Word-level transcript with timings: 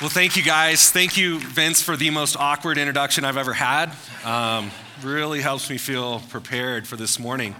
Well, 0.00 0.08
thank 0.08 0.34
you 0.34 0.42
guys. 0.42 0.90
Thank 0.90 1.18
you, 1.18 1.40
Vince, 1.40 1.82
for 1.82 1.94
the 1.94 2.08
most 2.08 2.34
awkward 2.34 2.78
introduction 2.78 3.22
I've 3.22 3.36
ever 3.36 3.52
had. 3.52 3.92
Um, 4.24 4.70
really 5.02 5.42
helps 5.42 5.68
me 5.68 5.76
feel 5.76 6.20
prepared 6.30 6.86
for 6.86 6.96
this 6.96 7.18
morning. 7.18 7.54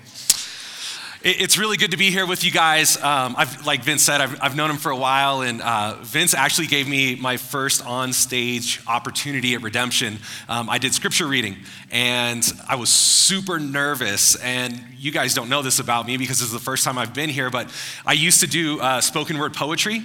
It's 1.22 1.58
really 1.58 1.76
good 1.76 1.90
to 1.90 1.98
be 1.98 2.10
here 2.10 2.24
with 2.24 2.44
you 2.44 2.50
guys. 2.50 2.96
Um, 2.96 3.34
I've, 3.36 3.66
like 3.66 3.84
Vince 3.84 4.00
said, 4.00 4.22
I've, 4.22 4.42
I've, 4.42 4.56
known 4.56 4.70
him 4.70 4.78
for 4.78 4.90
a 4.90 4.96
while, 4.96 5.42
and 5.42 5.60
uh, 5.60 5.98
Vince 6.00 6.32
actually 6.32 6.66
gave 6.66 6.88
me 6.88 7.14
my 7.14 7.36
first 7.36 7.84
on 7.84 8.14
stage 8.14 8.80
opportunity 8.86 9.54
at 9.54 9.60
Redemption. 9.60 10.16
Um, 10.48 10.70
I 10.70 10.78
did 10.78 10.94
scripture 10.94 11.26
reading, 11.26 11.58
and 11.90 12.42
I 12.66 12.76
was 12.76 12.88
super 12.88 13.58
nervous. 13.58 14.34
And 14.36 14.82
you 14.96 15.12
guys 15.12 15.34
don't 15.34 15.50
know 15.50 15.60
this 15.60 15.78
about 15.78 16.06
me 16.06 16.16
because 16.16 16.38
this 16.38 16.46
is 16.46 16.54
the 16.54 16.58
first 16.58 16.84
time 16.84 16.96
I've 16.96 17.12
been 17.12 17.28
here, 17.28 17.50
but 17.50 17.70
I 18.06 18.14
used 18.14 18.40
to 18.40 18.46
do 18.46 18.80
uh, 18.80 19.02
spoken 19.02 19.36
word 19.36 19.52
poetry. 19.52 20.04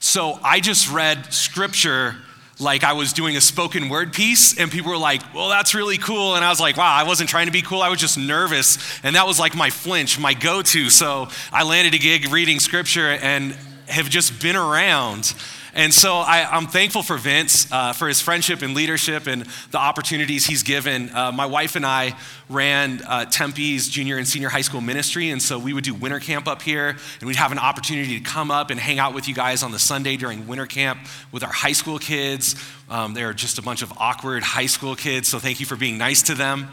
So 0.00 0.40
I 0.42 0.58
just 0.58 0.90
read 0.90 1.32
scripture 1.32 2.16
like 2.60 2.82
I 2.84 2.92
was 2.92 3.12
doing 3.12 3.36
a 3.36 3.40
spoken 3.40 3.88
word 3.88 4.12
piece, 4.12 4.58
and 4.58 4.70
people 4.70 4.90
were 4.90 4.98
like, 4.98 5.22
well, 5.34 5.48
that's 5.48 5.74
really 5.74 5.98
cool. 5.98 6.34
And 6.34 6.44
I 6.44 6.50
was 6.50 6.60
like, 6.60 6.76
wow, 6.76 6.92
I 6.92 7.04
wasn't 7.04 7.30
trying 7.30 7.46
to 7.46 7.52
be 7.52 7.62
cool. 7.62 7.82
I 7.82 7.88
was 7.88 8.00
just 8.00 8.18
nervous. 8.18 8.78
And 9.02 9.14
that 9.16 9.26
was 9.26 9.38
like 9.38 9.54
my 9.54 9.70
flinch, 9.70 10.18
my 10.18 10.34
go 10.34 10.62
to. 10.62 10.90
So 10.90 11.28
I 11.52 11.62
landed 11.62 11.94
a 11.94 11.98
gig 11.98 12.30
reading 12.30 12.58
scripture 12.58 13.08
and 13.08 13.56
have 13.86 14.08
just 14.08 14.42
been 14.42 14.56
around 14.56 15.34
and 15.78 15.94
so 15.94 16.16
I, 16.16 16.56
am 16.56 16.66
thankful 16.66 17.04
for 17.04 17.16
Vince, 17.16 17.70
uh, 17.70 17.92
for 17.92 18.08
his 18.08 18.20
friendship 18.20 18.62
and 18.62 18.74
leadership 18.74 19.28
and 19.28 19.46
the 19.70 19.78
opportunities 19.78 20.44
he's 20.44 20.64
given. 20.64 21.08
Uh, 21.14 21.30
my 21.30 21.46
wife 21.46 21.76
and 21.76 21.86
I 21.86 22.16
ran 22.50 23.00
uh, 23.06 23.26
Tempe's 23.26 23.88
junior 23.88 24.16
and 24.16 24.26
senior 24.26 24.48
high 24.48 24.62
school 24.62 24.80
ministry. 24.80 25.30
And 25.30 25.40
so 25.40 25.56
we 25.56 25.72
would 25.72 25.84
do 25.84 25.94
winter 25.94 26.18
camp 26.18 26.48
up 26.48 26.62
here, 26.62 26.88
and 27.20 27.28
we'd 27.28 27.36
have 27.36 27.52
an 27.52 27.60
opportunity 27.60 28.18
to 28.18 28.24
come 28.24 28.50
up 28.50 28.70
and 28.70 28.80
hang 28.80 28.98
out 28.98 29.14
with 29.14 29.28
you 29.28 29.34
guys 29.36 29.62
on 29.62 29.70
the 29.70 29.78
Sunday 29.78 30.16
during 30.16 30.48
winter 30.48 30.66
camp 30.66 30.98
with 31.30 31.44
our 31.44 31.52
high 31.52 31.70
school 31.70 32.00
kids. 32.00 32.56
Um, 32.90 33.14
they're 33.14 33.32
just 33.32 33.60
a 33.60 33.62
bunch 33.62 33.82
of 33.82 33.92
awkward 33.98 34.42
high 34.42 34.66
school 34.66 34.96
kids, 34.96 35.28
so 35.28 35.38
thank 35.38 35.60
you 35.60 35.66
for 35.66 35.76
being 35.76 35.96
nice 35.96 36.22
to 36.22 36.34
them. 36.34 36.70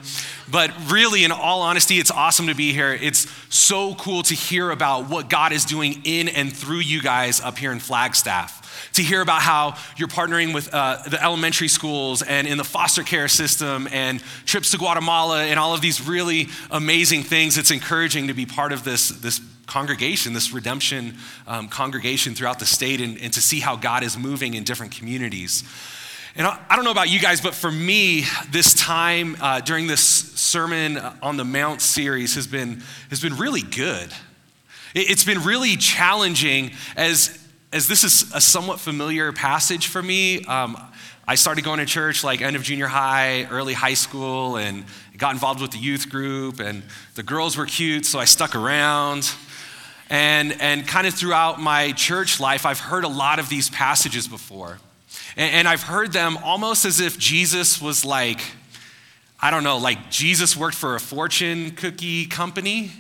But 0.50 0.72
really, 0.92 1.24
in 1.24 1.32
all 1.32 1.62
honesty, 1.62 2.00
it's 2.00 2.10
awesome 2.10 2.48
to 2.48 2.56
be 2.56 2.74
here. 2.74 2.98
It's 3.00 3.32
so 3.54 3.94
cool 3.94 4.24
to 4.24 4.34
hear 4.34 4.72
about 4.72 5.10
what 5.12 5.30
God 5.30 5.52
is 5.52 5.64
doing 5.64 6.02
in 6.06 6.28
and 6.28 6.52
through 6.52 6.80
you 6.80 7.04
guys 7.04 7.40
up 7.40 7.60
here 7.60 7.72
in 7.72 7.78
Flagstaff 7.78 8.64
to 8.94 9.04
hear 9.04 9.22
about 9.22 9.42
how 9.42 9.76
you're 9.98 10.08
partnering 10.08 10.54
with 10.54 10.74
uh, 10.74 10.98
the 11.10 11.22
elementary 11.24 11.68
schools 11.68 12.22
and 12.22 12.48
in 12.48 12.58
the 12.58 12.64
foster 12.64 13.04
care 13.04 13.28
system 13.28 13.88
and 13.92 14.22
trips 14.46 14.72
to 14.72 14.78
Guatemala 14.78 15.44
and 15.44 15.60
all 15.60 15.74
of 15.74 15.82
these 15.82 16.06
really 16.06 16.48
amazing 16.72 17.24
things. 17.24 17.58
It's 17.58 17.72
encouraging 17.72 18.28
to 18.28 18.34
be 18.34 18.46
part 18.46 18.72
of 18.72 18.84
this, 18.84 19.10
this 19.10 19.42
congregation, 19.68 20.34
this 20.34 20.54
redemption 20.54 21.16
um, 21.48 21.68
congregation 21.68 22.36
throughout 22.36 22.60
the 22.60 22.66
state, 22.66 23.02
and, 23.02 23.18
and 23.20 23.34
to 23.34 23.42
see 23.42 23.60
how 23.60 23.76
God 23.76 24.04
is 24.04 24.18
moving 24.18 24.54
in 24.54 24.64
different 24.64 24.92
communities. 24.92 25.64
And 26.38 26.46
I, 26.46 26.76
don't 26.76 26.84
know 26.84 26.92
about 26.92 27.10
you 27.10 27.20
guys, 27.20 27.40
but 27.40 27.56
for 27.56 27.72
me, 27.72 28.26
this 28.50 28.74
time 28.74 29.38
uh, 29.40 29.62
during 29.62 29.88
this 29.88 30.02
Sermon 30.02 30.98
on 31.22 31.38
the 31.38 31.46
Mount 31.46 31.82
series 31.82 32.36
has 32.36 32.46
been, 32.46 32.84
has 33.10 33.22
been 33.22 33.38
really 33.38 33.62
good. 33.62 34.10
It, 34.94 35.12
it's 35.12 35.24
been 35.24 35.44
really 35.44 35.78
challenging 35.78 36.72
as 36.98 37.45
as 37.72 37.88
this 37.88 38.04
is 38.04 38.32
a 38.34 38.42
somewhat 38.42 38.80
familiar 38.80 39.32
passage 39.32 39.88
for 39.88 40.02
me, 40.02 40.44
um, 40.46 40.78
I 41.28 41.36
started 41.36 41.64
going 41.64 41.80
to 41.80 41.86
church 41.86 42.24
like 42.24 42.42
end 42.42 42.56
of 42.56 42.64
junior 42.64 42.88
high, 42.88 43.46
early 43.46 43.74
high 43.74 43.96
school, 43.96 44.58
and 44.58 44.86
got 45.18 45.34
involved 45.34 45.62
with 45.62 45.72
the 45.72 45.78
youth 45.78 46.10
group, 46.10 46.60
and 46.60 46.84
the 47.16 47.24
girls 47.24 47.58
were 47.58 47.66
cute, 47.66 48.06
so 48.06 48.20
I 48.20 48.26
stuck 48.26 48.56
around. 48.56 49.32
And, 50.10 50.56
and 50.62 50.88
kind 50.88 51.08
of 51.08 51.16
throughout 51.16 51.60
my 51.60 51.92
church 51.94 52.40
life, 52.40 52.66
I've 52.66 52.80
heard 52.80 53.04
a 53.06 53.10
lot 53.10 53.40
of 53.40 53.50
these 53.50 53.72
passages 53.72 54.28
before. 54.28 54.78
And, 55.36 55.54
and 55.56 55.68
I've 55.68 55.82
heard 55.82 56.12
them 56.12 56.38
almost 56.44 56.86
as 56.86 57.00
if 57.00 57.18
Jesus 57.18 57.82
was 57.82 58.06
like, 58.06 58.40
I 59.40 59.50
don't 59.50 59.64
know, 59.64 59.78
like 59.78 60.12
Jesus 60.12 60.56
worked 60.56 60.76
for 60.78 60.96
a 60.96 61.00
fortune 61.00 61.72
cookie 61.72 62.28
company 62.28 62.92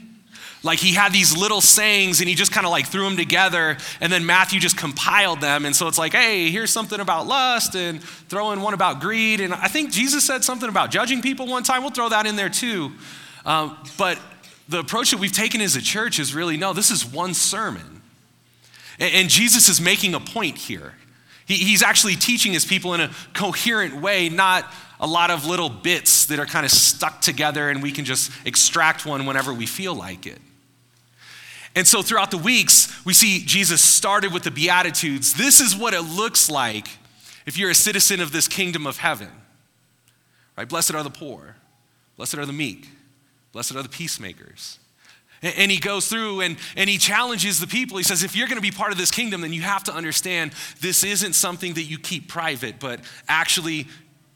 like 0.66 0.80
he 0.80 0.94
had 0.94 1.14
these 1.14 1.38
little 1.38 1.62
sayings 1.62 2.22
and 2.22 2.28
he 2.28 2.34
just 2.34 2.52
kind 2.52 2.66
of 2.66 2.72
like 2.72 2.88
threw 2.88 3.03
them 3.03 3.16
together 3.16 3.78
and 4.02 4.12
then 4.12 4.26
Matthew 4.26 4.59
just 4.59 4.76
compiled 4.76 5.40
them. 5.40 5.64
And 5.64 5.76
so 5.76 5.88
it's 5.88 6.00
like, 6.00 6.14
hey, 6.14 6.50
here's 6.50 6.72
something 6.72 7.00
about 7.00 7.28
lust 7.28 7.76
and 7.76 8.02
throw 8.03 8.52
in 8.52 8.62
one 8.62 8.74
about 8.74 9.00
greed. 9.00 9.42
And 9.42 9.53
I 9.53 9.68
think 9.68 9.92
Jesus 9.92 10.26
said 10.26 10.44
something 10.44 10.68
about 10.68 10.90
judging 10.90 11.22
people 11.22 11.46
one 11.46 11.62
time. 11.62 11.84
We'll 11.84 11.92
throw 11.92 12.09
that 12.09 12.26
in 12.26 12.36
there 12.36 12.50
too. 12.50 12.92
Um, 13.46 13.78
but 13.96 14.20
the 14.68 14.80
approach 14.80 15.12
that 15.12 15.20
we've 15.20 15.31
taken 15.31 15.62
as 15.62 15.76
a 15.76 15.81
church 15.81 16.18
is 16.18 16.34
really 16.34 16.58
no, 16.58 16.74
this 16.74 16.90
is 16.90 17.06
one 17.06 17.36
sermon. 17.36 18.02
And, 18.97 19.14
and 19.14 19.30
Jesus 19.30 19.70
is 19.70 19.80
making 19.80 20.16
a 20.16 20.20
point 20.20 20.58
here. 20.58 20.96
He, 21.46 21.53
he's 21.58 21.84
actually 21.84 22.16
teaching 22.16 22.53
his 22.53 22.66
people 22.66 22.96
in 22.96 23.02
a 23.02 23.12
coherent 23.36 24.02
way, 24.02 24.30
not 24.30 24.66
a 25.00 25.06
lot 25.06 25.30
of 25.30 25.46
little 25.46 25.70
bits 25.70 26.26
that 26.26 26.40
are 26.40 26.47
kind 26.47 26.66
of 26.66 26.72
stuck 26.72 27.22
together 27.22 27.70
and 27.70 27.84
we 27.84 27.92
can 27.92 28.03
just 28.03 28.32
extract 28.47 29.06
one 29.06 29.28
whenever 29.28 29.53
we 29.53 29.68
feel 29.68 29.94
like 29.94 30.26
it. 30.26 30.40
And 31.75 31.86
so 31.86 32.02
throughout 32.02 32.31
the 32.31 32.38
weeks, 32.38 33.06
we 33.06 33.13
see 33.13 33.44
Jesus 33.46 33.81
started 33.81 34.31
with 34.34 34.44
the 34.44 34.52
Beatitudes. 34.52 35.34
This 35.34 35.59
is 35.59 35.75
what 35.75 35.94
it 35.94 36.02
looks 36.02 36.50
like 36.50 36.88
if 37.46 37.58
you're 37.58 37.69
a 37.69 37.75
citizen 37.75 38.22
of 38.22 38.31
this 38.31 38.47
kingdom 38.47 38.88
of 38.88 38.97
heaven. 38.97 39.30
Right? 40.58 40.68
Blessed 40.68 40.96
are 40.96 41.03
the 41.03 41.09
poor, 41.09 41.58
blessed 42.16 42.38
are 42.38 42.46
the 42.46 42.53
meek, 42.53 42.88
blessed 43.52 43.75
are 43.75 43.84
the 43.84 43.90
peacemakers. 43.90 44.80
And 45.41 45.69
he 45.69 45.78
goes 45.78 46.08
through 46.08 46.41
and, 46.41 46.58
and 46.75 46.90
he 46.90 46.97
challenges 46.97 47.59
the 47.59 47.68
people. 47.68 47.97
He 47.97 48.03
says, 48.03 48.24
if 48.24 48.35
you're 48.35 48.47
going 48.47 48.58
to 48.58 48.62
be 48.62 48.72
part 48.72 48.91
of 48.91 48.97
this 48.97 49.12
kingdom, 49.12 49.41
then 49.41 49.53
you 49.53 49.62
have 49.62 49.84
to 49.84 49.94
understand 49.94 50.53
this 50.81 51.03
isn't 51.03 51.34
something 51.34 51.74
that 51.74 51.84
you 51.84 52.00
keep 52.00 52.28
private, 52.28 52.80
but 52.80 53.02
actually, 53.28 53.85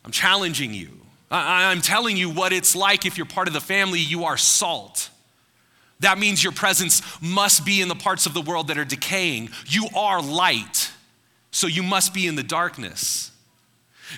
I'm 0.05 0.11
challenging 0.11 0.73
you. 0.73 0.89
I'm 1.31 1.81
telling 1.81 2.17
you 2.17 2.29
what 2.29 2.53
it's 2.53 2.75
like 2.75 3.05
if 3.05 3.17
you're 3.17 3.25
part 3.25 3.47
of 3.47 3.53
the 3.53 3.61
family, 3.61 3.99
you 3.99 4.25
are 4.25 4.37
salt. 4.37 5.09
That 6.01 6.17
means 6.17 6.43
your 6.43 6.53
presence 6.53 7.01
must 7.21 7.65
be 7.65 7.81
in 7.81 7.87
the 7.87 7.95
parts 7.95 8.25
of 8.25 8.33
the 8.33 8.41
world 8.41 8.67
that 8.67 8.77
are 8.77 8.85
decaying. 8.85 9.49
You 9.67 9.87
are 9.95 10.21
light, 10.21 10.91
so 11.51 11.67
you 11.67 11.83
must 11.83 12.13
be 12.13 12.25
in 12.25 12.35
the 12.35 12.43
darkness. 12.43 13.31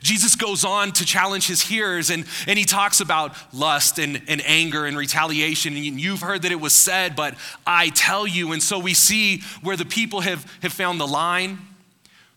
Jesus 0.01 0.35
goes 0.35 0.63
on 0.63 0.93
to 0.93 1.05
challenge 1.05 1.47
his 1.47 1.61
hearers 1.61 2.09
and, 2.09 2.25
and 2.47 2.57
he 2.57 2.63
talks 2.63 3.01
about 3.01 3.35
lust 3.53 3.99
and, 3.99 4.21
and 4.27 4.41
anger 4.45 4.85
and 4.85 4.97
retaliation. 4.97 5.75
And 5.75 5.99
you've 5.99 6.21
heard 6.21 6.43
that 6.43 6.51
it 6.51 6.61
was 6.61 6.73
said, 6.73 7.15
but 7.15 7.35
I 7.67 7.89
tell 7.89 8.25
you. 8.25 8.53
And 8.53 8.63
so 8.63 8.79
we 8.79 8.93
see 8.93 9.41
where 9.61 9.75
the 9.75 9.85
people 9.85 10.21
have, 10.21 10.49
have 10.61 10.71
found 10.71 10.99
the 10.99 11.07
line. 11.07 11.59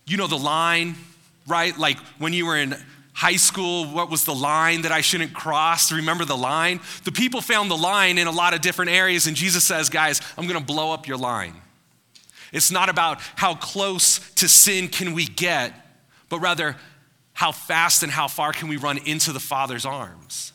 You 0.05 0.17
know 0.17 0.27
the 0.27 0.37
line, 0.37 0.95
right? 1.47 1.77
Like 1.77 1.97
when 2.17 2.33
you 2.33 2.45
were 2.45 2.57
in 2.57 2.75
high 3.15 3.37
school, 3.37 3.85
what 3.85 4.09
was 4.09 4.25
the 4.25 4.35
line 4.35 4.81
that 4.81 4.91
I 4.91 4.99
shouldn't 4.99 5.33
cross? 5.33 5.91
Remember 5.91 6.25
the 6.25 6.37
line? 6.37 6.81
The 7.05 7.13
people 7.13 7.39
found 7.39 7.71
the 7.71 7.77
line 7.77 8.17
in 8.17 8.27
a 8.27 8.31
lot 8.31 8.53
of 8.53 8.59
different 8.59 8.91
areas, 8.91 9.25
and 9.25 9.37
Jesus 9.37 9.63
says, 9.63 9.89
guys, 9.89 10.21
I'm 10.37 10.47
gonna 10.47 10.59
blow 10.59 10.91
up 10.91 11.07
your 11.07 11.17
line. 11.17 11.55
It's 12.51 12.71
not 12.71 12.89
about 12.89 13.21
how 13.35 13.55
close 13.55 14.19
to 14.35 14.49
sin 14.49 14.89
can 14.89 15.13
we 15.13 15.25
get, 15.25 15.73
but 16.27 16.39
rather 16.39 16.75
how 17.31 17.53
fast 17.53 18.03
and 18.03 18.11
how 18.11 18.27
far 18.27 18.51
can 18.51 18.67
we 18.67 18.75
run 18.77 18.97
into 18.97 19.31
the 19.31 19.39
Father's 19.39 19.85
arms. 19.85 20.51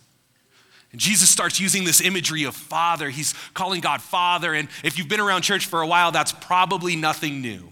And 0.92 1.00
Jesus 1.00 1.30
starts 1.30 1.60
using 1.60 1.84
this 1.84 2.00
imagery 2.00 2.44
of 2.44 2.54
Father. 2.54 3.10
He's 3.10 3.34
calling 3.54 3.80
God 3.80 4.02
Father. 4.02 4.54
And 4.54 4.68
if 4.82 4.98
you've 4.98 5.08
been 5.08 5.20
around 5.20 5.42
church 5.42 5.66
for 5.66 5.82
a 5.82 5.86
while, 5.86 6.10
that's 6.10 6.32
probably 6.32 6.96
nothing 6.96 7.40
new. 7.40 7.68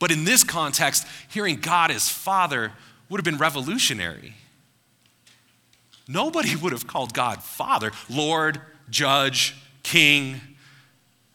But 0.00 0.10
in 0.10 0.24
this 0.24 0.42
context, 0.42 1.06
hearing 1.28 1.56
God 1.56 1.90
as 1.90 2.08
Father 2.08 2.72
would 3.12 3.18
have 3.18 3.26
been 3.26 3.36
revolutionary. 3.36 4.34
Nobody 6.08 6.56
would 6.62 6.72
have 6.72 6.86
called 6.86 7.12
God 7.12 7.42
Father, 7.42 7.92
Lord, 8.08 8.60
Judge, 8.88 9.54
King, 9.82 10.40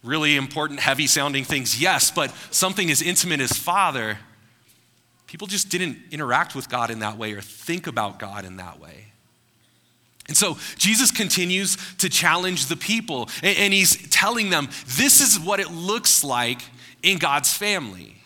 really 0.03 0.35
important, 0.35 0.79
heavy 0.79 1.05
sounding 1.05 1.43
things, 1.43 1.79
yes, 1.79 2.09
but 2.09 2.33
something 2.49 2.89
as 2.89 3.03
intimate 3.03 3.41
as 3.41 3.51
Father, 3.51 4.17
people 5.27 5.45
just 5.45 5.69
didn't 5.69 5.99
interact 6.09 6.55
with 6.55 6.67
God 6.67 6.89
in 6.89 6.99
that 6.99 7.15
way 7.15 7.33
or 7.33 7.41
think 7.41 7.85
about 7.85 8.17
God 8.17 8.43
in 8.43 8.57
that 8.57 8.79
way. 8.79 9.11
And 10.27 10.35
so 10.35 10.57
Jesus 10.77 11.11
continues 11.11 11.77
to 11.97 12.09
challenge 12.09 12.65
the 12.65 12.75
people, 12.75 13.29
and, 13.43 13.71
he's 13.71 14.09
telling 14.09 14.49
them 14.49 14.67
this 14.97 15.21
is 15.21 15.39
what 15.39 15.59
it 15.59 15.71
looks 15.71 16.23
like 16.23 16.61
in 17.03 17.19
God's 17.19 17.53
family 17.53 18.16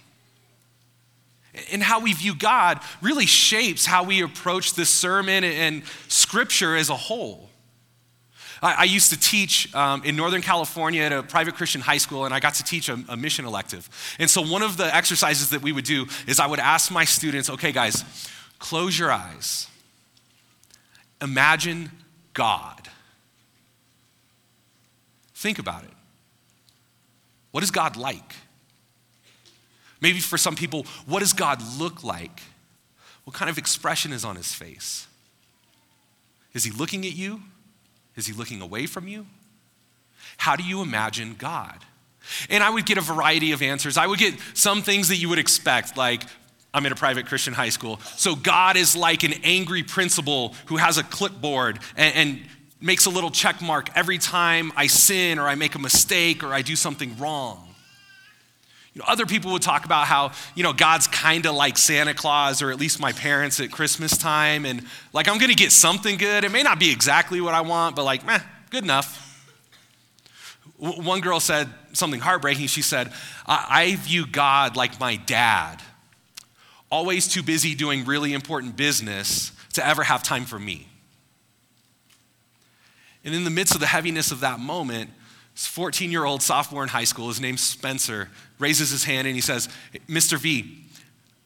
and 1.72 1.84
how 1.84 2.00
we 2.00 2.14
view 2.14 2.34
God 2.36 2.80
really 3.02 3.26
shapes 3.26 3.86
how 3.86 4.04
we 4.04 4.22
approach 4.22 4.74
this 4.74 4.90
sermon 4.90 5.44
and 5.44 5.84
scripture 6.08 6.76
as 6.76 6.90
a 6.90 6.96
whole. 6.96 7.50
I, 8.64 8.84
used 8.84 9.12
to 9.12 9.20
teach 9.20 9.74
um, 9.74 10.04
in 10.04 10.16
Northern 10.16 10.44
California 10.44 11.02
at 11.02 11.12
a 11.12 11.24
private 11.24 11.56
Christian 11.56 11.82
high 11.82 11.98
school, 11.98 12.26
and 12.26 12.34
I 12.34 12.40
got 12.40 12.54
to 12.56 12.64
teach 12.64 12.90
a, 12.90 13.04
a 13.10 13.18
mission 13.18 13.46
elective. 13.46 13.90
And 14.20 14.30
so, 14.30 14.44
one 14.44 14.62
of 14.62 14.78
the 14.78 14.96
exercises 14.96 15.50
that 15.50 15.64
we 15.64 15.72
would 15.72 15.84
do 15.84 16.06
is 16.28 16.40
I 16.40 16.46
would 16.46 16.60
ask 16.60 16.92
my 16.92 17.04
students, 17.04 17.50
okay, 17.50 17.72
guys, 17.72 18.04
close 18.60 19.00
your 19.00 19.12
eyes. 19.12 19.68
Imagine 21.24 21.92
God. 22.34 22.88
Think 25.34 25.58
about 25.58 25.84
it. 25.84 25.90
What 27.50 27.64
is 27.64 27.72
God 27.72 27.98
like? 27.98 28.36
Maybe 30.02 30.20
for 30.20 30.38
some 30.38 30.56
people, 30.56 30.86
what 31.06 31.20
does 31.20 31.34
God 31.34 31.62
look 31.78 32.04
like? 32.04 32.42
What 33.24 33.36
kind 33.36 33.50
of 33.50 33.58
expression 33.58 34.12
is 34.12 34.26
on 34.26 34.36
his 34.36 34.54
face? 34.54 35.08
Is 36.54 36.64
he 36.64 36.72
looking 36.72 37.06
at 37.06 37.14
you? 37.14 37.42
Is 38.16 38.28
he 38.28 38.34
looking 38.34 38.62
away 38.62 38.88
from 38.88 39.08
you? 39.08 39.28
How 40.38 40.56
do 40.56 40.64
you 40.64 40.82
imagine 40.82 41.36
God? 41.38 41.78
And 42.50 42.64
I 42.64 42.70
would 42.70 42.86
get 42.86 42.98
a 42.98 43.02
variety 43.02 43.52
of 43.52 43.62
answers. 43.62 43.98
I 43.98 44.08
would 44.08 44.20
get 44.20 44.36
some 44.54 44.82
things 44.82 45.08
that 45.10 45.18
you 45.18 45.30
would 45.30 45.40
expect, 45.40 45.98
like, 45.98 46.24
I'm 46.74 46.86
in 46.86 46.92
a 46.92 46.96
private 46.96 47.26
Christian 47.26 47.54
high 47.54 47.70
school. 47.70 48.00
So 48.18 48.36
God 48.36 48.78
is 48.78 48.96
like 48.96 49.24
an 49.24 49.34
angry 49.44 49.84
principal 49.84 50.56
who 50.68 50.78
has 50.78 50.98
a 50.98 51.04
clipboard 51.04 51.80
and, 51.98 52.16
and 52.16 52.42
makes 52.80 53.06
a 53.06 53.10
little 53.10 53.32
check 53.32 53.62
mark 53.62 53.90
every 53.96 54.18
time 54.18 54.72
I 54.76 54.88
sin 54.88 55.38
or 55.38 55.48
I 55.48 55.56
make 55.56 55.76
a 55.76 55.80
mistake 55.80 56.44
or 56.44 56.54
I 56.54 56.62
do 56.62 56.76
something 56.76 57.18
wrong. 57.18 57.71
You 58.94 59.00
know, 59.00 59.06
other 59.08 59.26
people 59.26 59.54
would 59.54 59.62
talk 59.62 59.86
about 59.86 60.08
how, 60.08 60.32
you 60.54 60.64
know, 60.64 60.74
God's 60.74 61.08
kind 61.08 61.46
of 61.46 61.56
like 61.56 61.78
Santa 61.78 62.14
Claus, 62.14 62.62
or 62.62 62.72
at 62.72 62.80
least 62.80 63.00
my 63.00 63.14
parents 63.14 63.60
at 63.60 63.72
Christmas 63.72 64.18
time, 64.18 64.66
and 64.66 64.86
like 65.14 65.30
I'm 65.30 65.38
gonna 65.38 65.54
get 65.54 65.72
something 65.72 66.18
good. 66.18 66.44
It 66.44 66.52
may 66.52 66.64
not 66.64 66.80
be 66.80 66.92
exactly 66.92 67.40
what 67.40 67.54
I 67.54 67.62
want, 67.62 67.96
but 67.96 68.04
like, 68.04 68.26
meh, 68.26 68.40
good 68.70 68.84
enough. 68.84 69.28
One 70.78 71.22
girl 71.22 71.40
said 71.40 71.70
something 71.94 72.20
heartbreaking. 72.20 72.68
She 72.68 72.82
said, 72.82 73.12
I 73.46 73.96
view 74.00 74.26
God 74.26 74.76
like 74.76 75.00
my 75.00 75.16
dad, 75.16 75.82
always 76.90 77.28
too 77.28 77.44
busy 77.44 77.76
doing 77.76 78.04
really 78.04 78.34
important 78.34 78.76
business 78.76 79.52
to 79.74 79.86
ever 79.86 80.04
have 80.04 80.24
time 80.24 80.46
for 80.46 80.60
me. 80.60 80.88
And 83.24 83.36
in 83.36 83.44
the 83.44 83.52
midst 83.52 83.76
of 83.76 83.80
the 83.80 83.88
heaviness 83.88 84.32
of 84.32 84.40
that 84.40 84.60
moment, 84.60 85.12
this 85.54 85.68
14 85.68 86.12
year 86.12 86.26
old 86.26 86.42
sophomore 86.42 86.84
in 86.84 86.90
high 86.90 87.04
school, 87.04 87.28
his 87.28 87.40
name's 87.40 87.62
Spencer, 87.62 88.30
raises 88.62 88.92
his 88.92 89.04
hand 89.04 89.28
and 89.28 89.36
he 89.36 89.42
says, 89.42 89.68
Mr. 90.08 90.38
V, 90.38 90.86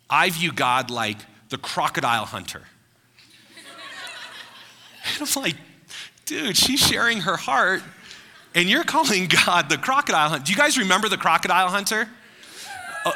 I 0.10 0.30
view 0.30 0.52
God 0.52 0.92
like 0.92 1.18
the 1.50 1.58
crocodile 1.58 2.26
hunter. 2.26 2.62
and 5.20 5.28
I'm 5.28 5.42
like, 5.42 5.56
dude, 6.26 6.58
she's 6.58 6.80
sharing 6.80 7.22
her 7.22 7.38
heart, 7.38 7.82
and 8.54 8.70
you're 8.70 8.84
calling 8.84 9.28
God 9.46 9.70
the 9.70 9.78
crocodile 9.78 10.30
hunter. 10.30 10.46
Do 10.46 10.52
you 10.52 10.58
guys 10.58 10.78
remember 10.78 11.10
the 11.10 11.18
crocodile 11.18 11.70
hunter? 11.70 12.08
Uh, 13.06 13.12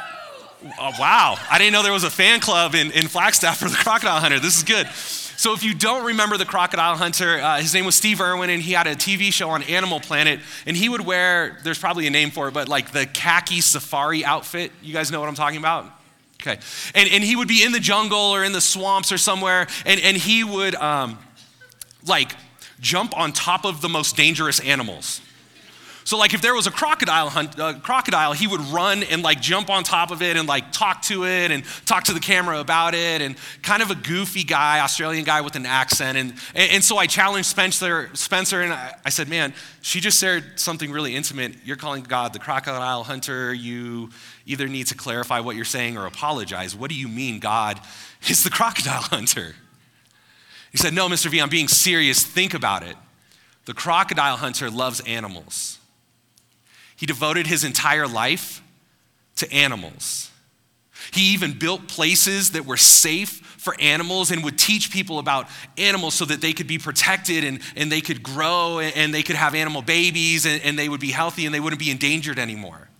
oh, 0.78 0.92
wow, 0.98 1.36
I 1.50 1.58
didn't 1.58 1.72
know 1.72 1.82
there 1.82 1.92
was 1.92 2.04
a 2.04 2.10
fan 2.10 2.40
club 2.40 2.74
in, 2.74 2.90
in 2.92 3.06
Flagstaff 3.06 3.58
for 3.58 3.68
the 3.68 3.76
crocodile 3.76 4.20
hunter. 4.20 4.40
This 4.40 4.56
is 4.56 4.62
good. 4.62 4.88
So, 5.40 5.54
if 5.54 5.62
you 5.62 5.72
don't 5.72 6.04
remember 6.04 6.36
the 6.36 6.44
crocodile 6.44 6.98
hunter, 6.98 7.40
uh, 7.40 7.62
his 7.62 7.72
name 7.72 7.86
was 7.86 7.94
Steve 7.94 8.20
Irwin, 8.20 8.50
and 8.50 8.60
he 8.60 8.72
had 8.72 8.86
a 8.86 8.94
TV 8.94 9.32
show 9.32 9.48
on 9.48 9.62
Animal 9.62 9.98
Planet. 9.98 10.38
And 10.66 10.76
he 10.76 10.90
would 10.90 11.00
wear, 11.00 11.56
there's 11.64 11.78
probably 11.78 12.06
a 12.06 12.10
name 12.10 12.30
for 12.30 12.48
it, 12.48 12.52
but 12.52 12.68
like 12.68 12.92
the 12.92 13.06
khaki 13.06 13.62
safari 13.62 14.22
outfit. 14.22 14.70
You 14.82 14.92
guys 14.92 15.10
know 15.10 15.18
what 15.18 15.30
I'm 15.30 15.34
talking 15.34 15.56
about? 15.56 15.86
Okay. 16.42 16.58
And, 16.94 17.08
and 17.08 17.24
he 17.24 17.36
would 17.36 17.48
be 17.48 17.64
in 17.64 17.72
the 17.72 17.80
jungle 17.80 18.18
or 18.18 18.44
in 18.44 18.52
the 18.52 18.60
swamps 18.60 19.12
or 19.12 19.16
somewhere, 19.16 19.66
and, 19.86 19.98
and 20.02 20.14
he 20.14 20.44
would 20.44 20.74
um, 20.74 21.18
like 22.06 22.36
jump 22.78 23.16
on 23.16 23.32
top 23.32 23.64
of 23.64 23.80
the 23.80 23.88
most 23.88 24.18
dangerous 24.18 24.60
animals. 24.60 25.22
So 26.10 26.18
like 26.18 26.34
if 26.34 26.42
there 26.42 26.56
was 26.56 26.66
a 26.66 26.72
crocodile 26.72 27.28
hunt, 27.28 27.56
uh, 27.56 27.74
crocodile, 27.74 28.32
he 28.32 28.48
would 28.48 28.60
run 28.62 29.04
and 29.04 29.22
like 29.22 29.40
jump 29.40 29.70
on 29.70 29.84
top 29.84 30.10
of 30.10 30.22
it 30.22 30.36
and 30.36 30.48
like 30.48 30.72
talk 30.72 31.02
to 31.02 31.24
it 31.24 31.52
and 31.52 31.64
talk 31.86 32.02
to 32.02 32.12
the 32.12 32.18
camera 32.18 32.58
about 32.58 32.96
it 32.96 33.22
and 33.22 33.36
kind 33.62 33.80
of 33.80 33.92
a 33.92 33.94
goofy 33.94 34.42
guy, 34.42 34.80
Australian 34.80 35.22
guy 35.22 35.40
with 35.40 35.54
an 35.54 35.66
accent. 35.66 36.18
And, 36.18 36.32
and, 36.56 36.72
and 36.72 36.82
so 36.82 36.96
I 36.96 37.06
challenged 37.06 37.48
Spencer, 37.48 38.10
Spencer 38.14 38.60
and 38.60 38.72
I, 38.72 38.92
I 39.04 39.10
said, 39.10 39.28
man, 39.28 39.54
she 39.82 40.00
just 40.00 40.18
shared 40.18 40.58
something 40.58 40.90
really 40.90 41.14
intimate. 41.14 41.54
You're 41.64 41.76
calling 41.76 42.02
God 42.02 42.32
the 42.32 42.40
crocodile 42.40 43.04
hunter. 43.04 43.54
You 43.54 44.10
either 44.46 44.66
need 44.66 44.88
to 44.88 44.96
clarify 44.96 45.38
what 45.38 45.54
you're 45.54 45.64
saying 45.64 45.96
or 45.96 46.06
apologize. 46.06 46.74
What 46.74 46.90
do 46.90 46.96
you 46.96 47.06
mean 47.06 47.38
God 47.38 47.78
is 48.28 48.42
the 48.42 48.50
crocodile 48.50 49.02
hunter? 49.12 49.54
He 50.72 50.76
said, 50.76 50.92
no, 50.92 51.08
Mr. 51.08 51.30
V, 51.30 51.40
I'm 51.40 51.48
being 51.48 51.68
serious. 51.68 52.24
Think 52.24 52.52
about 52.52 52.82
it. 52.82 52.96
The 53.66 53.74
crocodile 53.74 54.38
hunter 54.38 54.70
loves 54.70 54.98
animals. 55.02 55.76
He 57.00 57.06
devoted 57.06 57.46
his 57.46 57.64
entire 57.64 58.06
life 58.06 58.62
to 59.36 59.50
animals. 59.50 60.30
He 61.12 61.32
even 61.32 61.58
built 61.58 61.88
places 61.88 62.50
that 62.50 62.66
were 62.66 62.76
safe 62.76 63.38
for 63.56 63.74
animals 63.80 64.30
and 64.30 64.44
would 64.44 64.58
teach 64.58 64.92
people 64.92 65.18
about 65.18 65.48
animals 65.78 66.12
so 66.12 66.26
that 66.26 66.42
they 66.42 66.52
could 66.52 66.66
be 66.66 66.76
protected 66.76 67.42
and, 67.42 67.60
and 67.74 67.90
they 67.90 68.02
could 68.02 68.22
grow 68.22 68.80
and 68.80 69.14
they 69.14 69.22
could 69.22 69.36
have 69.36 69.54
animal 69.54 69.80
babies 69.80 70.44
and, 70.44 70.60
and 70.62 70.78
they 70.78 70.90
would 70.90 71.00
be 71.00 71.10
healthy 71.10 71.46
and 71.46 71.54
they 71.54 71.60
wouldn't 71.60 71.80
be 71.80 71.90
endangered 71.90 72.38
anymore. 72.38 72.90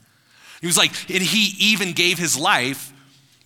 He 0.62 0.66
was 0.66 0.78
like, 0.78 0.92
and 1.10 1.22
he 1.22 1.54
even 1.72 1.92
gave 1.92 2.18
his 2.18 2.38
life 2.38 2.94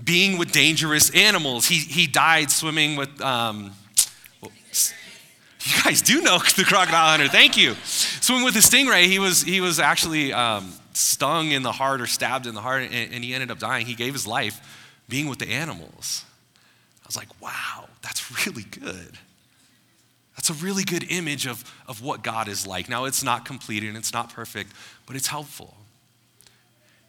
being 0.03 0.39
with 0.39 0.53
dangerous 0.53 1.11
animals. 1.11 1.67
He, 1.67 1.79
he 1.79 2.07
died 2.07 2.53
swimming 2.53 2.95
with, 2.95 3.21
um, 3.21 3.73
you 5.65 5.83
guys 5.83 6.03
do 6.03 6.21
know 6.21 6.39
the 6.57 6.65
crocodile 6.65 7.09
hunter. 7.09 7.29
Thank 7.29 7.57
you. 7.57 7.75
Swimming 7.85 8.45
with 8.45 8.57
a 8.57 8.61
stingray, 8.61 9.07
he 9.07 9.19
was, 9.19 9.43
he 9.43 9.61
was 9.61 9.81
actually 9.81 10.33
um, 10.33 10.73
stung 10.93 11.51
in 11.51 11.63
the 11.63 11.73
heart 11.73 12.01
or 12.01 12.07
stabbed 12.07 12.47
in 12.47 12.55
the 12.55 12.61
heart, 12.61 12.83
and, 12.83 13.13
and 13.13 13.25
he 13.25 13.35
ended 13.35 13.51
up 13.51 13.59
dying. 13.59 13.87
He 13.87 13.95
gave 13.95 14.13
his 14.13 14.27
life 14.27 14.61
being 15.09 15.29
with 15.29 15.39
the 15.39 15.49
animals. 15.49 16.25
I 17.03 17.07
was 17.07 17.17
like, 17.17 17.29
wow, 17.41 17.89
that's 18.03 18.47
really 18.47 18.65
good. 18.65 19.19
That's 20.37 20.51
a 20.51 20.65
really 20.65 20.85
good 20.85 21.11
image 21.11 21.47
of, 21.47 21.65
of 21.87 22.03
what 22.03 22.23
God 22.23 22.49
is 22.49 22.67
like. 22.67 22.89
Now, 22.89 23.05
it's 23.05 23.23
not 23.23 23.45
complete 23.45 23.83
and 23.85 23.97
it's 23.97 24.13
not 24.13 24.33
perfect, 24.33 24.73
but 25.07 25.17
it's 25.17 25.29
helpful. 25.29 25.75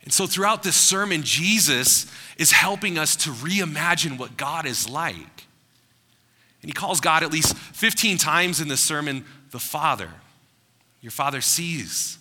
And 0.03 0.13
so, 0.13 0.27
throughout 0.27 0.61
this 0.61 0.75
sermon, 0.75 1.23
Jesus 1.23 2.11
is 2.37 2.51
helping 2.51 2.97
us 2.97 3.15
to 3.17 3.31
reimagine 3.31 4.19
what 4.19 4.37
God 4.37 4.67
is 4.67 4.87
like. 4.87 5.47
And 6.65 6.69
he 6.71 6.73
calls 6.73 6.99
God 6.99 7.21
at 7.21 7.31
least 7.31 7.55
15 7.55 8.17
times 8.17 8.59
in 8.59 8.69
this 8.69 8.81
sermon 8.81 9.23
the 9.51 9.59
Father. 9.59 10.09
Your 10.99 11.11
Father 11.11 11.39
sees, 11.39 12.17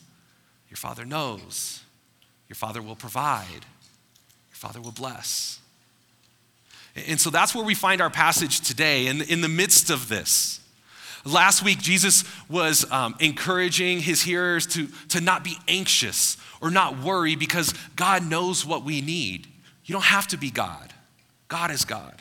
your 0.69 0.77
Father 0.77 1.07
knows, 1.07 1.83
your 2.51 2.55
Father 2.55 2.83
will 2.83 2.95
provide, 2.95 3.47
your 3.49 4.57
Father 4.57 4.83
will 4.83 4.93
bless. 4.93 5.61
And 6.95 7.19
so 7.19 7.31
that's 7.31 7.55
where 7.55 7.65
we 7.65 7.75
find 7.75 8.03
our 8.03 8.11
passage 8.11 8.61
today, 8.61 9.07
in, 9.07 9.23
in 9.23 9.41
the 9.41 9.49
midst 9.49 9.89
of 9.89 10.11
this. 10.11 10.61
Last 11.25 11.65
week, 11.65 11.79
Jesus 11.79 12.25
was 12.47 12.85
um, 12.93 13.17
encouraging 13.21 14.01
his 14.01 14.21
hearers 14.21 14.67
to, 14.67 14.89
to 15.09 15.23
not 15.23 15.43
be 15.43 15.57
anxious 15.69 16.37
or 16.61 16.71
not 16.71 17.03
worry 17.03 17.35
because 17.35 17.73
God 17.97 18.29
knows 18.29 18.67
what 18.67 18.85
we 18.85 19.01
need. 19.01 19.47
You 19.87 19.95
don't 19.95 20.05
have 20.05 20.27
to 20.27 20.37
be 20.37 20.51
God, 20.51 20.93
God 21.49 21.71
is 21.71 21.87
God. 21.87 22.21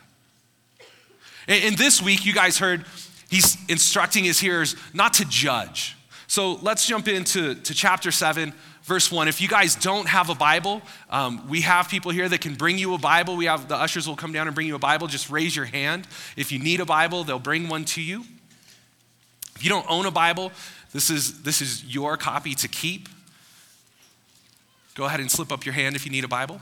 And 1.47 1.77
this 1.77 2.01
week, 2.01 2.25
you 2.25 2.33
guys 2.33 2.57
heard 2.57 2.85
he's 3.29 3.57
instructing 3.67 4.23
his 4.23 4.39
hearers 4.39 4.75
not 4.93 5.13
to 5.15 5.25
judge. 5.25 5.95
So 6.27 6.53
let's 6.62 6.88
jump 6.88 7.07
into 7.07 7.55
to 7.55 7.73
chapter 7.73 8.12
7, 8.12 8.53
verse 8.83 9.12
1. 9.12 9.27
If 9.27 9.41
you 9.41 9.47
guys 9.47 9.75
don't 9.75 10.07
have 10.07 10.29
a 10.29 10.35
Bible, 10.35 10.81
um, 11.09 11.47
we 11.47 11.62
have 11.62 11.89
people 11.89 12.12
here 12.12 12.27
that 12.27 12.41
can 12.41 12.55
bring 12.55 12.77
you 12.77 12.93
a 12.93 12.97
Bible. 12.97 13.35
We 13.35 13.45
have 13.45 13.67
the 13.67 13.75
ushers 13.75 14.07
will 14.07 14.15
come 14.15 14.31
down 14.31 14.47
and 14.47 14.55
bring 14.55 14.67
you 14.67 14.75
a 14.75 14.79
Bible. 14.79 15.07
Just 15.07 15.29
raise 15.29 15.55
your 15.55 15.65
hand. 15.65 16.07
If 16.38 16.51
you 16.51 16.59
need 16.59 16.79
a 16.79 16.85
Bible, 16.85 17.23
they'll 17.23 17.39
bring 17.39 17.67
one 17.67 17.85
to 17.85 18.01
you. 18.01 18.23
If 19.55 19.63
you 19.63 19.69
don't 19.69 19.85
own 19.89 20.05
a 20.05 20.12
Bible, 20.12 20.51
this 20.91 21.09
is, 21.09 21.43
this 21.43 21.62
is 21.62 21.83
your 21.85 22.17
copy 22.17 22.55
to 22.55 22.67
keep. 22.67 23.09
Go 24.95 25.05
ahead 25.05 25.19
and 25.19 25.29
slip 25.29 25.51
up 25.51 25.65
your 25.65 25.73
hand 25.73 25.95
if 25.95 26.05
you 26.05 26.12
need 26.12 26.23
a 26.23 26.27
Bible. 26.27 26.62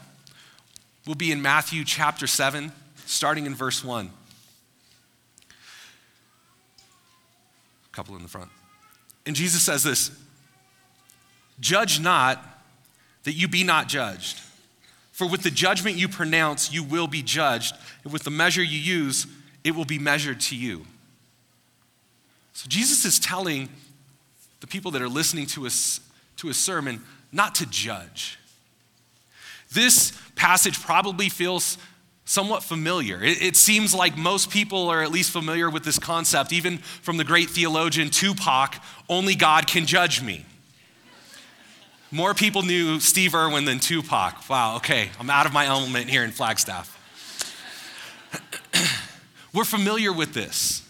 We'll 1.05 1.15
be 1.15 1.31
in 1.31 1.41
Matthew 1.41 1.83
chapter 1.83 2.27
7, 2.27 2.71
starting 3.05 3.45
in 3.45 3.55
verse 3.55 3.83
1. 3.83 4.11
Couple 7.91 8.15
in 8.15 8.23
the 8.23 8.29
front. 8.29 8.49
And 9.25 9.35
Jesus 9.35 9.61
says 9.61 9.83
this 9.83 10.11
Judge 11.59 11.99
not 11.99 12.43
that 13.23 13.33
you 13.33 13.47
be 13.47 13.63
not 13.63 13.87
judged. 13.87 14.39
For 15.11 15.27
with 15.27 15.43
the 15.43 15.51
judgment 15.51 15.97
you 15.97 16.07
pronounce, 16.07 16.73
you 16.73 16.83
will 16.83 17.07
be 17.07 17.21
judged. 17.21 17.75
And 18.03 18.11
with 18.11 18.23
the 18.23 18.31
measure 18.31 18.63
you 18.63 18.79
use, 18.79 19.27
it 19.63 19.75
will 19.75 19.85
be 19.85 19.99
measured 19.99 20.39
to 20.41 20.55
you. 20.55 20.85
So 22.53 22.67
Jesus 22.67 23.05
is 23.05 23.19
telling 23.19 23.69
the 24.61 24.67
people 24.67 24.91
that 24.91 25.01
are 25.01 25.09
listening 25.09 25.45
to 25.47 25.63
his, 25.63 25.99
to 26.37 26.47
his 26.47 26.57
sermon 26.57 27.01
not 27.31 27.55
to 27.55 27.65
judge. 27.65 28.39
This 29.71 30.17
passage 30.35 30.81
probably 30.81 31.29
feels 31.29 31.77
somewhat 32.31 32.63
familiar. 32.63 33.21
It, 33.21 33.41
it, 33.41 33.55
seems 33.57 33.93
like 33.93 34.17
most 34.17 34.49
people 34.49 34.89
are 34.89 35.03
at 35.03 35.11
least 35.11 35.31
familiar 35.31 35.69
with 35.69 35.83
this 35.83 35.99
concept, 35.99 36.53
even 36.53 36.77
from 36.77 37.17
the 37.17 37.25
great 37.25 37.49
theologian 37.49 38.09
Tupac 38.09 38.81
only 39.09 39.35
God 39.35 39.67
can 39.67 39.85
judge 39.85 40.23
me. 40.23 40.45
More 42.09 42.33
people 42.33 42.61
knew 42.61 43.01
Steve 43.01 43.35
Irwin 43.35 43.65
than 43.65 43.79
Tupac. 43.79 44.49
Wow, 44.49 44.77
okay, 44.77 45.09
I'm 45.19 45.29
out 45.29 45.45
of 45.45 45.51
my 45.51 45.65
element 45.65 46.09
here 46.09 46.23
in 46.23 46.31
Flagstaff. 46.31 46.97
We're 49.53 49.65
familiar 49.65 50.13
with 50.13 50.33
this. 50.33 50.87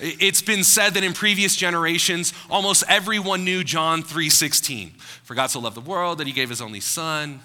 It's 0.00 0.42
been 0.42 0.64
said 0.64 0.94
that 0.94 1.04
in 1.04 1.12
previous 1.12 1.54
generations, 1.54 2.32
almost 2.48 2.82
everyone 2.88 3.44
knew 3.44 3.62
John 3.62 4.02
3:16. 4.02 4.96
For 5.22 5.34
God 5.34 5.46
so 5.48 5.60
loved 5.60 5.76
the 5.76 5.80
world 5.80 6.18
that 6.18 6.26
he 6.26 6.32
gave 6.32 6.48
his 6.48 6.60
only 6.60 6.80
son, 6.80 7.40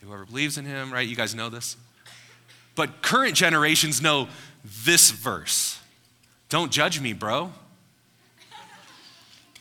whoever 0.00 0.24
believes 0.24 0.56
in 0.56 0.66
him, 0.66 0.92
right? 0.92 1.08
You 1.08 1.16
guys 1.16 1.34
know 1.34 1.48
this. 1.48 1.76
But 2.74 3.02
current 3.02 3.34
generations 3.34 4.02
know 4.02 4.28
this 4.64 5.10
verse 5.10 5.78
Don't 6.48 6.72
judge 6.72 7.00
me, 7.00 7.12
bro. 7.12 7.52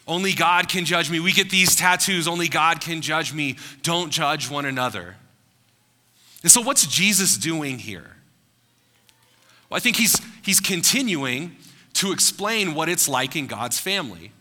Only 0.06 0.34
God 0.34 0.68
can 0.68 0.84
judge 0.84 1.10
me. 1.10 1.22
We 1.22 1.32
get 1.32 1.50
these 1.50 1.76
tattoos, 1.76 2.28
only 2.28 2.50
God 2.50 2.82
can 2.82 3.02
judge 3.02 3.34
me. 3.34 3.56
Don't 3.84 4.12
judge 4.12 4.50
one 4.50 4.66
another. 4.66 5.16
And 6.42 6.52
so, 6.52 6.62
what's 6.62 6.86
Jesus 6.86 7.38
doing 7.38 7.80
here? 7.80 8.18
Well, 9.70 9.78
I 9.78 9.80
think 9.80 9.96
he's, 9.96 10.20
he's 10.42 10.60
continuing 10.60 11.56
to 11.94 12.12
explain 12.12 12.74
what 12.74 12.90
it's 12.90 13.08
like 13.08 13.36
in 13.36 13.48
God's 13.48 13.80
family. 13.80 14.34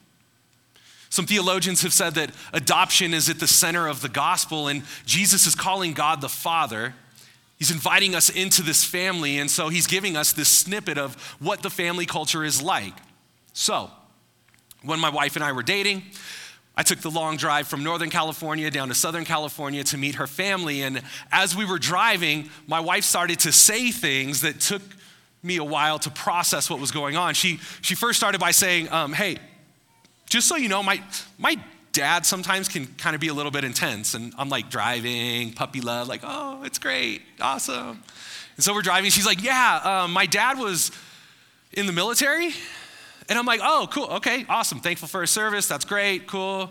Some 1.11 1.26
theologians 1.26 1.83
have 1.83 1.93
said 1.93 2.14
that 2.14 2.31
adoption 2.52 3.14
is 3.14 3.29
at 3.29 3.38
the 3.38 3.47
center 3.47 3.87
of 3.87 4.00
the 4.00 4.09
gospel, 4.09 4.67
and 4.67 4.83
Jesus 5.07 5.47
is 5.47 5.55
calling 5.55 5.93
God 5.93 6.21
the 6.21 6.29
Father. 6.29 6.95
He's 7.62 7.71
inviting 7.71 8.16
us 8.16 8.28
into 8.28 8.61
this 8.61 8.83
family, 8.83 9.38
and 9.38 9.49
so 9.49 9.69
he's 9.69 9.87
giving 9.87 10.16
us 10.16 10.33
this 10.33 10.49
snippet 10.49 10.99
of 10.99 11.14
what 11.38 11.62
the 11.62 11.71
family 11.71 12.07
culture 12.07 12.42
is 12.42 12.61
like. 12.61 12.92
So, 13.52 13.88
when 14.83 14.99
my 14.99 15.11
wife 15.11 15.37
and 15.37 15.45
I 15.45 15.52
were 15.52 15.62
dating, 15.62 16.02
I 16.76 16.83
took 16.83 16.99
the 16.99 17.09
long 17.09 17.37
drive 17.37 17.69
from 17.69 17.85
Northern 17.85 18.11
California 18.11 18.69
down 18.69 18.88
to 18.88 18.97
Southern 18.97 19.25
California 19.25 19.85
to 19.85 19.97
meet 19.97 20.16
her 20.16 20.26
family. 20.26 20.83
And 20.83 21.02
as 21.31 21.54
we 21.54 21.64
were 21.64 21.78
driving, 21.78 22.50
my 22.66 22.81
wife 22.81 23.04
started 23.04 23.38
to 23.38 23.52
say 23.52 23.92
things 23.92 24.40
that 24.40 24.59
took 24.59 24.83
me 25.45 25.59
a 25.59 25.64
while 25.64 26.00
to 26.00 26.11
process 26.11 26.69
what 26.69 26.81
was 26.81 26.90
going 26.90 27.16
on. 27.16 27.35
She, 27.35 27.61
she 27.81 27.95
first 27.95 28.19
started 28.19 28.40
by 28.40 28.50
saying, 28.50 28.90
um, 28.90 29.12
Hey, 29.12 29.37
just 30.28 30.49
so 30.49 30.57
you 30.57 30.69
know, 30.69 30.83
my, 30.83 31.00
my 31.38 31.62
dad 31.92 32.26
sometimes 32.26 32.68
can 32.68 32.87
kind 32.99 33.14
of 33.14 33.20
be 33.20 33.28
a 33.28 33.34
little 33.34 33.52
bit 33.52 33.64
intense. 33.64 34.14
And 34.14 34.34
I'm 34.38 34.49
like 34.49 34.70
driving, 34.70 35.52
puppy 35.52 35.80
love, 35.80 36.08
like, 36.08 36.20
Oh, 36.25 36.62
it's 36.64 36.78
great, 36.78 37.22
awesome. 37.40 38.02
And 38.56 38.64
so 38.64 38.75
we're 38.75 38.82
driving. 38.82 39.11
She's 39.11 39.26
like, 39.26 39.42
Yeah, 39.42 39.80
um, 40.04 40.12
my 40.12 40.26
dad 40.26 40.58
was 40.58 40.90
in 41.72 41.87
the 41.87 41.92
military. 41.92 42.52
And 43.28 43.38
I'm 43.38 43.46
like, 43.46 43.61
Oh, 43.62 43.88
cool, 43.90 44.06
okay, 44.16 44.44
awesome. 44.49 44.80
Thankful 44.80 45.08
for 45.08 45.20
his 45.20 45.30
service. 45.30 45.68
That's 45.68 45.84
great, 45.84 46.26
cool. 46.26 46.70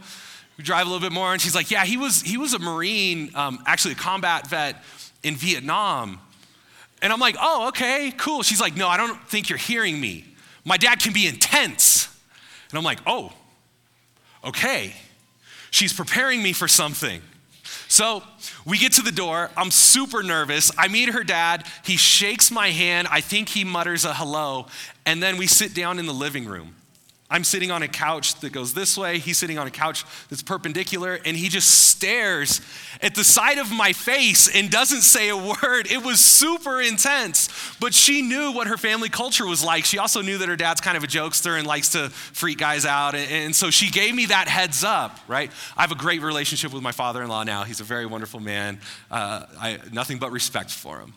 We 0.57 0.63
drive 0.63 0.85
a 0.85 0.89
little 0.89 1.07
bit 1.07 1.13
more. 1.13 1.31
And 1.33 1.41
she's 1.41 1.55
like, 1.55 1.71
Yeah, 1.71 1.85
he 1.85 1.97
was, 1.97 2.21
he 2.21 2.37
was 2.37 2.53
a 2.53 2.59
Marine, 2.59 3.31
um, 3.35 3.63
actually 3.65 3.93
a 3.93 3.97
combat 3.97 4.47
vet 4.47 4.83
in 5.23 5.35
Vietnam. 5.35 6.19
And 7.01 7.11
I'm 7.11 7.19
like, 7.19 7.35
oh, 7.41 7.69
okay, 7.69 8.13
cool. 8.15 8.43
She's 8.43 8.61
like, 8.61 8.75
no, 8.75 8.87
I 8.87 8.95
don't 8.97 9.19
think 9.27 9.49
you're 9.49 9.57
hearing 9.57 9.99
me. 9.99 10.25
My 10.63 10.77
dad 10.77 10.99
can 10.99 11.13
be 11.13 11.27
intense. 11.27 12.07
And 12.69 12.77
I'm 12.77 12.83
like, 12.83 12.99
oh, 13.07 13.33
okay. 14.43 14.93
She's 15.71 15.93
preparing 15.93 16.43
me 16.43 16.53
for 16.53 16.67
something. 16.67 17.21
So 17.87 18.23
we 18.65 18.77
get 18.77 18.93
to 18.93 19.01
the 19.01 19.11
door. 19.11 19.49
I'm 19.57 19.71
super 19.71 20.23
nervous. 20.23 20.71
I 20.77 20.87
meet 20.87 21.09
her 21.09 21.23
dad. 21.23 21.65
He 21.83 21.97
shakes 21.97 22.51
my 22.51 22.69
hand. 22.69 23.07
I 23.09 23.19
think 23.21 23.49
he 23.49 23.63
mutters 23.63 24.05
a 24.05 24.13
hello. 24.13 24.67
And 25.05 25.21
then 25.21 25.37
we 25.37 25.47
sit 25.47 25.73
down 25.73 25.99
in 25.99 26.05
the 26.05 26.13
living 26.13 26.45
room. 26.45 26.75
I'm 27.31 27.45
sitting 27.45 27.71
on 27.71 27.81
a 27.81 27.87
couch 27.87 28.35
that 28.41 28.51
goes 28.51 28.73
this 28.73 28.97
way. 28.97 29.17
He's 29.17 29.37
sitting 29.37 29.57
on 29.57 29.65
a 29.65 29.71
couch 29.71 30.03
that's 30.29 30.43
perpendicular, 30.43 31.17
and 31.25 31.37
he 31.37 31.47
just 31.47 31.87
stares 31.87 32.59
at 33.01 33.15
the 33.15 33.23
side 33.23 33.57
of 33.57 33.71
my 33.71 33.93
face 33.93 34.53
and 34.53 34.69
doesn't 34.69 35.01
say 35.01 35.29
a 35.29 35.37
word. 35.37 35.89
It 35.89 36.03
was 36.03 36.19
super 36.19 36.81
intense. 36.81 37.47
But 37.79 37.93
she 37.93 38.21
knew 38.21 38.51
what 38.51 38.67
her 38.67 38.75
family 38.75 39.07
culture 39.07 39.45
was 39.45 39.63
like. 39.63 39.85
She 39.85 39.97
also 39.97 40.21
knew 40.21 40.39
that 40.39 40.49
her 40.49 40.57
dad's 40.57 40.81
kind 40.81 40.97
of 40.97 41.05
a 41.05 41.07
jokester 41.07 41.57
and 41.57 41.65
likes 41.65 41.93
to 41.93 42.09
freak 42.09 42.57
guys 42.57 42.85
out. 42.85 43.15
And 43.15 43.55
so 43.55 43.71
she 43.71 43.89
gave 43.89 44.13
me 44.13 44.25
that 44.25 44.49
heads 44.49 44.83
up, 44.83 45.17
right? 45.29 45.49
I 45.77 45.81
have 45.81 45.91
a 45.93 45.95
great 45.95 46.21
relationship 46.21 46.73
with 46.73 46.83
my 46.83 46.91
father 46.91 47.23
in 47.23 47.29
law 47.29 47.43
now. 47.43 47.63
He's 47.63 47.79
a 47.79 47.85
very 47.85 48.05
wonderful 48.05 48.41
man. 48.41 48.81
Uh, 49.09 49.45
I, 49.57 49.79
nothing 49.93 50.17
but 50.17 50.31
respect 50.31 50.69
for 50.69 50.99
him. 50.99 51.13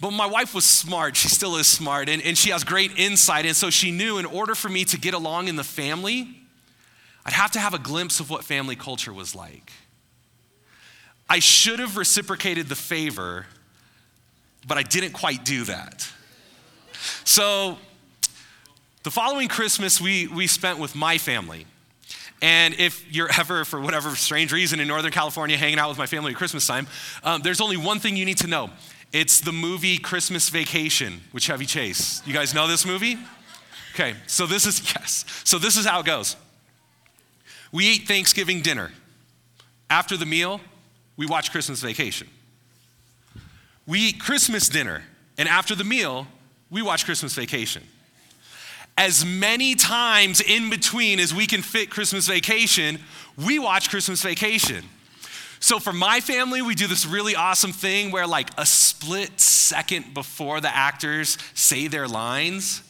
But 0.00 0.12
my 0.12 0.26
wife 0.26 0.54
was 0.54 0.64
smart. 0.64 1.14
She 1.14 1.28
still 1.28 1.56
is 1.56 1.66
smart. 1.66 2.08
And, 2.08 2.22
and 2.22 2.36
she 2.36 2.50
has 2.50 2.64
great 2.64 2.98
insight. 2.98 3.44
And 3.44 3.54
so 3.54 3.68
she 3.68 3.90
knew 3.90 4.18
in 4.18 4.24
order 4.24 4.54
for 4.54 4.68
me 4.68 4.84
to 4.86 4.98
get 4.98 5.12
along 5.12 5.48
in 5.48 5.56
the 5.56 5.64
family, 5.64 6.28
I'd 7.26 7.34
have 7.34 7.50
to 7.52 7.60
have 7.60 7.74
a 7.74 7.78
glimpse 7.78 8.18
of 8.18 8.30
what 8.30 8.44
family 8.44 8.76
culture 8.76 9.12
was 9.12 9.34
like. 9.34 9.70
I 11.28 11.38
should 11.38 11.78
have 11.78 11.96
reciprocated 11.96 12.68
the 12.68 12.74
favor, 12.74 13.46
but 14.66 14.78
I 14.78 14.82
didn't 14.82 15.12
quite 15.12 15.44
do 15.44 15.64
that. 15.64 16.08
So 17.24 17.78
the 19.02 19.10
following 19.10 19.48
Christmas, 19.48 20.00
we, 20.00 20.26
we 20.26 20.46
spent 20.46 20.78
with 20.78 20.96
my 20.96 21.18
family. 21.18 21.66
And 22.42 22.74
if 22.78 23.04
you're 23.12 23.28
ever, 23.38 23.66
for 23.66 23.80
whatever 23.80 24.16
strange 24.16 24.50
reason, 24.50 24.80
in 24.80 24.88
Northern 24.88 25.12
California 25.12 25.58
hanging 25.58 25.78
out 25.78 25.90
with 25.90 25.98
my 25.98 26.06
family 26.06 26.32
at 26.32 26.38
Christmas 26.38 26.66
time, 26.66 26.86
um, 27.22 27.42
there's 27.42 27.60
only 27.60 27.76
one 27.76 27.98
thing 27.98 28.16
you 28.16 28.24
need 28.24 28.38
to 28.38 28.46
know 28.46 28.70
it's 29.12 29.40
the 29.40 29.52
movie 29.52 29.98
Christmas 29.98 30.48
Vacation 30.48 31.20
with 31.32 31.42
Chevy 31.42 31.66
Chase. 31.66 32.22
You 32.24 32.32
guys 32.32 32.54
know 32.54 32.66
this 32.68 32.86
movie? 32.86 33.18
Okay, 33.94 34.14
so 34.26 34.46
this 34.46 34.66
is, 34.66 34.80
yes. 34.94 35.24
So 35.44 35.58
this 35.58 35.76
is 35.76 35.84
how 35.84 36.00
it 36.00 36.06
goes. 36.06 36.36
We 37.72 37.86
eat 37.86 38.08
Thanksgiving 38.08 38.62
dinner. 38.62 38.90
After 39.88 40.16
the 40.16 40.26
meal, 40.26 40.60
we 41.16 41.26
watch 41.26 41.50
Christmas 41.50 41.82
Vacation. 41.82 42.28
We 43.86 44.00
eat 44.00 44.20
Christmas 44.20 44.68
dinner, 44.68 45.02
and 45.36 45.48
after 45.48 45.74
the 45.74 45.84
meal, 45.84 46.26
we 46.70 46.80
watch 46.80 47.04
Christmas 47.04 47.34
Vacation. 47.34 47.82
As 48.96 49.24
many 49.24 49.74
times 49.74 50.40
in 50.40 50.70
between 50.70 51.18
as 51.18 51.34
we 51.34 51.46
can 51.46 51.62
fit 51.62 51.90
Christmas 51.90 52.28
Vacation, 52.28 53.00
we 53.44 53.58
watch 53.58 53.90
Christmas 53.90 54.22
Vacation. 54.22 54.84
So 55.62 55.78
for 55.78 55.92
my 55.92 56.20
family, 56.20 56.62
we 56.62 56.74
do 56.74 56.86
this 56.86 57.04
really 57.06 57.36
awesome 57.36 57.72
thing 57.72 58.10
where, 58.10 58.26
like, 58.26 58.48
a 58.56 58.64
split 58.64 59.38
second 59.38 60.14
before 60.14 60.60
the 60.62 60.74
actors 60.74 61.36
say 61.52 61.86
their 61.86 62.08
lines, 62.08 62.82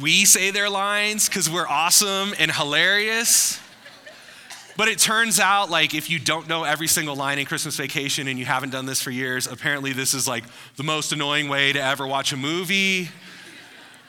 we 0.00 0.24
say 0.24 0.52
their 0.52 0.70
lines 0.70 1.28
because 1.28 1.50
we're 1.50 1.66
awesome 1.66 2.32
and 2.38 2.52
hilarious. 2.52 3.60
But 4.76 4.88
it 4.88 4.98
turns 4.98 5.40
out, 5.40 5.70
like, 5.70 5.92
if 5.92 6.08
you 6.08 6.20
don't 6.20 6.48
know 6.48 6.62
every 6.62 6.86
single 6.86 7.16
line 7.16 7.40
in 7.40 7.46
Christmas 7.46 7.76
Vacation 7.76 8.28
and 8.28 8.38
you 8.38 8.44
haven't 8.44 8.70
done 8.70 8.86
this 8.86 9.02
for 9.02 9.10
years, 9.10 9.46
apparently 9.48 9.92
this 9.92 10.14
is 10.14 10.26
like 10.26 10.44
the 10.76 10.82
most 10.84 11.12
annoying 11.12 11.48
way 11.48 11.72
to 11.72 11.82
ever 11.82 12.06
watch 12.06 12.32
a 12.32 12.36
movie. 12.36 13.08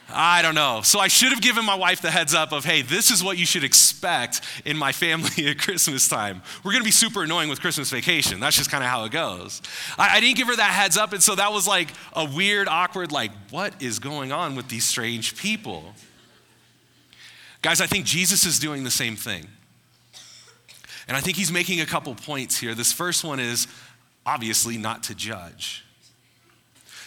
I 0.08 0.40
don't 0.40 0.54
know. 0.54 0.82
So 0.84 1.00
I 1.00 1.08
should 1.08 1.30
have 1.30 1.40
given 1.40 1.64
my 1.64 1.74
wife 1.74 2.00
the 2.00 2.12
heads 2.12 2.32
up 2.32 2.52
of, 2.52 2.64
hey, 2.64 2.82
this 2.82 3.10
is 3.10 3.24
what 3.24 3.38
you 3.38 3.46
should 3.46 3.64
expect 3.64 4.40
in 4.64 4.76
my 4.76 4.92
family 4.92 5.46
at 5.48 5.58
Christmas 5.58 6.06
time. 6.06 6.42
We're 6.62 6.72
going 6.72 6.82
to 6.82 6.86
be 6.86 6.92
super 6.92 7.24
annoying 7.24 7.48
with 7.48 7.60
Christmas 7.60 7.90
vacation. 7.90 8.38
That's 8.38 8.56
just 8.56 8.70
kind 8.70 8.84
of 8.84 8.90
how 8.90 9.04
it 9.04 9.10
goes. 9.10 9.62
I, 9.98 10.16
I, 10.16 10.20
didn't 10.20 10.36
give 10.36 10.46
her 10.46 10.56
that 10.56 10.70
heads 10.70 10.96
up. 10.96 11.12
And 11.12 11.22
so 11.22 11.34
that 11.34 11.52
was 11.52 11.66
like 11.66 11.88
a 12.12 12.24
weird, 12.24 12.68
awkward, 12.68 13.10
like, 13.10 13.32
what 13.50 13.82
is 13.82 13.98
going 13.98 14.30
on 14.30 14.54
with 14.54 14.68
these 14.68 14.84
strange 14.84 15.36
people? 15.36 15.92
Guys, 17.62 17.80
I 17.80 17.86
think 17.86 18.06
Jesus 18.06 18.46
is 18.46 18.60
doing 18.60 18.84
the 18.84 18.90
same 18.92 19.16
thing. 19.16 19.48
And 21.08 21.16
I 21.16 21.20
think 21.20 21.36
he's 21.36 21.50
making 21.50 21.80
a 21.80 21.86
couple 21.86 22.14
points 22.14 22.58
here. 22.58 22.74
This 22.74 22.92
first 22.92 23.24
one 23.24 23.40
is 23.40 23.66
obviously 24.24 24.76
not 24.76 25.04
to 25.04 25.14
judge. 25.14 25.85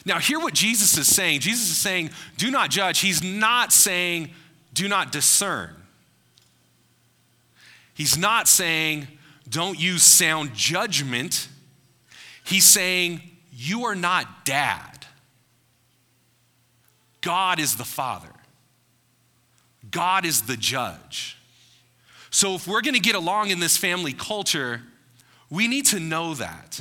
Now, 0.05 0.19
hear 0.19 0.39
what 0.39 0.53
Jesus 0.53 0.97
is 0.97 1.13
saying. 1.13 1.41
Jesus 1.41 1.69
is 1.69 1.77
saying, 1.77 2.11
do 2.37 2.51
not 2.51 2.69
judge. 2.69 2.99
He's 2.99 3.23
not 3.23 3.73
saying, 3.73 4.29
do 4.73 4.87
not 4.87 5.11
discern. 5.11 5.75
He's 7.93 8.17
not 8.17 8.47
saying, 8.47 9.07
don't 9.49 9.79
use 9.79 10.03
sound 10.03 10.53
judgment. 10.53 11.49
He's 12.45 12.65
saying, 12.65 13.21
you 13.51 13.85
are 13.85 13.95
not 13.95 14.45
dad. 14.45 15.05
God 17.21 17.59
is 17.59 17.75
the 17.75 17.83
father, 17.83 18.31
God 19.91 20.25
is 20.25 20.43
the 20.43 20.55
judge. 20.55 21.35
So, 22.31 22.53
if 22.53 22.67
we're 22.67 22.81
gonna 22.81 22.99
get 22.99 23.15
along 23.15 23.49
in 23.49 23.59
this 23.59 23.75
family 23.75 24.13
culture, 24.13 24.83
we 25.49 25.67
need 25.67 25.87
to 25.87 25.99
know 25.99 26.35
that. 26.35 26.79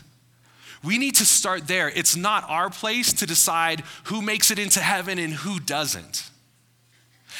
We 0.85 0.99
need 0.99 1.17
to 1.17 1.25
start 1.25 1.67
there. 1.67 1.89
It's 1.89 2.17
not 2.17 2.45
our 2.49 2.71
place 2.71 3.13
to 3.15 3.27
decide 3.27 3.83
who 4.05 4.23
makes 4.23 4.51
it 4.51 4.59
into 4.59 4.81
heaven 4.81 5.19
and 5.19 5.33
who 5.33 5.59
doesn't. 5.59 6.31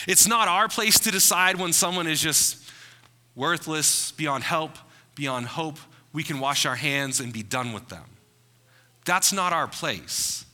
It's 0.07 0.27
not 0.27 0.49
our 0.49 0.69
place 0.69 0.99
to 1.01 1.11
decide 1.11 1.57
when 1.57 1.73
someone 1.73 2.07
is 2.07 2.21
just 2.21 2.59
worthless, 3.35 4.13
beyond 4.13 4.45
help, 4.45 4.73
beyond 5.15 5.47
hope. 5.47 5.79
We 6.13 6.23
can 6.23 6.41
wash 6.41 6.67
our 6.67 6.77
hands 6.77 7.21
and 7.21 7.33
be 7.33 7.43
done 7.43 7.73
with 7.73 7.89
them. 7.89 8.05
That's 9.05 9.33
not 9.33 9.53
our 9.53 9.69
place. 9.69 10.45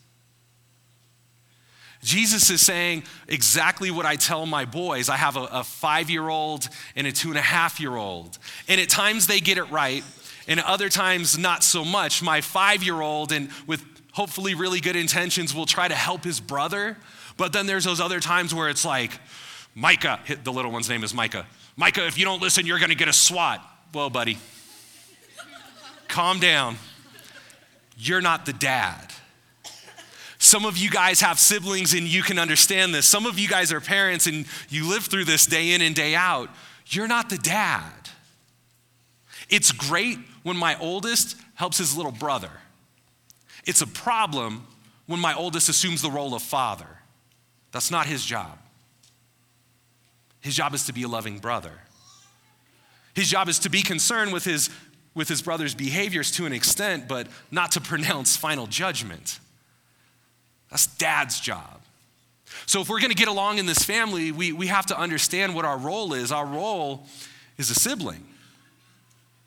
Jesus 2.05 2.51
is 2.51 2.61
saying 2.61 3.05
exactly 3.29 3.91
what 3.91 4.05
I 4.05 4.17
tell 4.17 4.45
my 4.45 4.67
boys. 4.67 5.09
I 5.09 5.17
have 5.17 5.37
a, 5.37 5.45
a 5.45 5.65
five 5.65 6.11
year 6.11 6.29
old 6.29 6.69
and 6.95 7.07
a 7.07 7.13
two 7.13 7.31
and 7.31 7.39
a 7.39 7.43
half 7.43 7.81
year 7.81 7.97
old. 7.97 8.39
And 8.69 8.79
at 8.81 8.91
times 8.91 9.27
they 9.27 9.41
get 9.41 9.57
it 9.57 9.71
right, 9.71 10.05
and 10.47 10.61
other 10.61 10.89
times 10.89 11.39
not 11.39 11.63
so 11.63 11.85
much. 11.85 12.23
My 12.23 12.41
five 12.41 12.83
year 12.83 13.01
old, 13.01 13.33
and 13.33 13.51
with 13.67 13.85
hopefully 14.13 14.55
really 14.55 14.81
good 14.81 14.97
intentions, 14.97 15.55
will 15.55 15.67
try 15.67 15.89
to 15.89 15.95
help 15.95 16.25
his 16.25 16.41
brother. 16.41 16.97
But 17.37 17.53
then 17.53 17.67
there's 17.67 17.85
those 17.85 18.01
other 18.01 18.21
times 18.21 18.55
where 18.55 18.69
it's 18.69 18.85
like, 18.85 19.13
Micah, 19.75 20.21
the 20.45 20.53
little 20.53 20.71
one's 20.71 20.89
name 20.89 21.03
is 21.03 21.13
Micah. 21.13 21.47
Micah, 21.77 22.07
if 22.07 22.19
you 22.19 22.25
don't 22.25 22.41
listen, 22.41 22.67
you're 22.67 22.79
gonna 22.79 22.95
get 22.95 23.09
a 23.09 23.13
swat. 23.13 23.61
Whoa, 23.93 24.11
buddy. 24.11 24.39
Calm 26.09 26.39
down. 26.39 26.77
you're 27.97 28.21
not 28.21 28.47
the 28.47 28.53
dad. 28.53 29.13
Some 30.39 30.67
of 30.67 30.77
you 30.77 30.91
guys 30.91 31.23
have 31.23 31.41
siblings 31.41 31.95
and 31.95 32.07
you 32.07 32.23
can 32.23 32.39
understand 32.39 32.95
this. 32.95 33.07
Some 33.07 33.25
of 33.25 33.39
you 33.39 33.49
guys 33.49 33.73
are 33.73 33.81
parents 33.81 34.27
and 34.27 34.45
you 34.69 34.89
live 34.89 35.05
through 35.05 35.25
this 35.25 35.47
day 35.47 35.73
in 35.73 35.81
and 35.81 35.95
day 35.95 36.15
out. 36.15 36.51
You're 36.87 37.09
not 37.09 37.31
the 37.31 37.39
dad. 37.39 38.11
It's 39.49 39.73
great 39.73 40.19
when 40.45 40.57
my 40.57 40.79
oldest 40.79 41.37
helps 41.55 41.79
his 41.79 41.97
little 41.97 42.13
brother. 42.13 42.51
It's 43.67 43.83
a 43.83 43.87
problem 43.87 44.67
when 45.07 45.19
my 45.19 45.35
oldest 45.35 45.69
assumes 45.69 46.03
the 46.03 46.11
role 46.11 46.35
of 46.35 46.43
father. 46.43 46.87
That's 47.73 47.91
not 47.91 48.07
his 48.07 48.25
job. 48.25 48.59
His 50.41 50.55
job 50.55 50.75
is 50.75 50.87
to 50.87 50.93
be 50.93 51.03
a 51.03 51.09
loving 51.09 51.39
brother. 51.39 51.73
His 53.15 53.29
job 53.29 53.49
is 53.49 53.59
to 53.61 53.71
be 53.71 53.83
concerned 53.83 54.33
with 54.33 54.45
his, 54.45 54.71
with 55.15 55.29
his 55.29 55.41
brother's 55.41 55.75
behaviors 55.75 56.31
to 56.33 56.47
an 56.47 56.53
extent, 56.53 57.09
but 57.09 57.27
not 57.51 57.73
to 57.73 57.81
pronounce 57.81 58.37
final 58.37 58.67
judgment. 58.67 59.41
That's 60.71 60.87
dad's 60.87 61.41
job. 61.41 61.81
So, 62.67 62.81
if 62.81 62.89
we're 62.89 63.01
going 63.01 63.11
to 63.11 63.17
get 63.17 63.29
along 63.29 63.59
in 63.59 63.67
this 63.67 63.83
family, 63.83 64.31
we, 64.31 64.53
we 64.53 64.69
have 64.69 64.87
to 64.87 64.99
understand 64.99 65.55
what 65.55 65.65
our 65.65 65.77
role 65.77 66.15
is. 66.15 66.31
Our 66.31 66.47
role 66.47 67.07
is 67.59 67.71
a 67.71 67.75
sibling. 67.75 68.25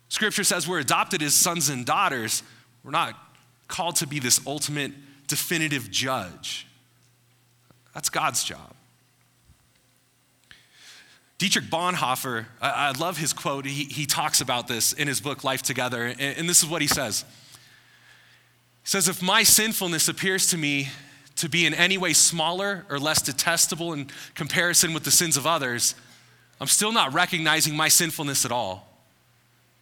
Scripture 0.08 0.44
says 0.44 0.66
we're 0.66 0.78
adopted 0.78 1.22
as 1.22 1.34
sons 1.34 1.68
and 1.68 1.84
daughters. 1.84 2.42
We're 2.82 2.90
not 2.90 3.14
called 3.68 3.96
to 3.96 4.06
be 4.06 4.18
this 4.18 4.40
ultimate, 4.46 4.92
definitive 5.26 5.90
judge. 5.90 6.66
That's 7.94 8.08
God's 8.08 8.42
job. 8.42 8.74
Dietrich 11.36 11.66
Bonhoeffer, 11.66 12.46
I, 12.60 12.88
I 12.88 12.90
love 12.92 13.16
his 13.16 13.32
quote. 13.32 13.64
He, 13.64 13.84
he 13.84 14.06
talks 14.06 14.40
about 14.40 14.66
this 14.66 14.92
in 14.92 15.06
his 15.06 15.20
book, 15.20 15.44
Life 15.44 15.62
Together, 15.62 16.04
and, 16.04 16.20
and 16.20 16.48
this 16.48 16.62
is 16.62 16.68
what 16.68 16.82
he 16.82 16.88
says. 16.88 17.24
He 18.82 18.88
says, 18.88 19.08
If 19.08 19.22
my 19.22 19.44
sinfulness 19.44 20.08
appears 20.08 20.48
to 20.48 20.56
me 20.56 20.88
to 21.36 21.48
be 21.48 21.64
in 21.64 21.74
any 21.74 21.96
way 21.96 22.12
smaller 22.12 22.84
or 22.90 22.98
less 22.98 23.22
detestable 23.22 23.92
in 23.92 24.08
comparison 24.34 24.92
with 24.92 25.04
the 25.04 25.12
sins 25.12 25.36
of 25.36 25.46
others, 25.46 25.94
I'm 26.60 26.66
still 26.66 26.90
not 26.90 27.14
recognizing 27.14 27.76
my 27.76 27.86
sinfulness 27.86 28.44
at 28.44 28.50
all. 28.50 28.87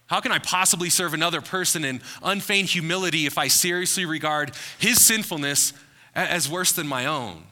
How 0.07 0.21
can 0.21 0.31
I 0.31 0.39
possibly 0.39 0.89
serve 0.89 1.13
another 1.13 1.41
person 1.41 1.83
in 1.83 2.01
unfeigned 2.23 2.69
humility 2.69 3.25
if 3.25 3.37
I 3.37 3.49
seriously 3.49 4.05
regard 4.05 4.51
his 4.79 5.05
sinfulness 5.05 5.73
as 6.15 6.49
worse 6.49 6.71
than 6.71 6.87
my 6.87 7.05
own? 7.05 7.43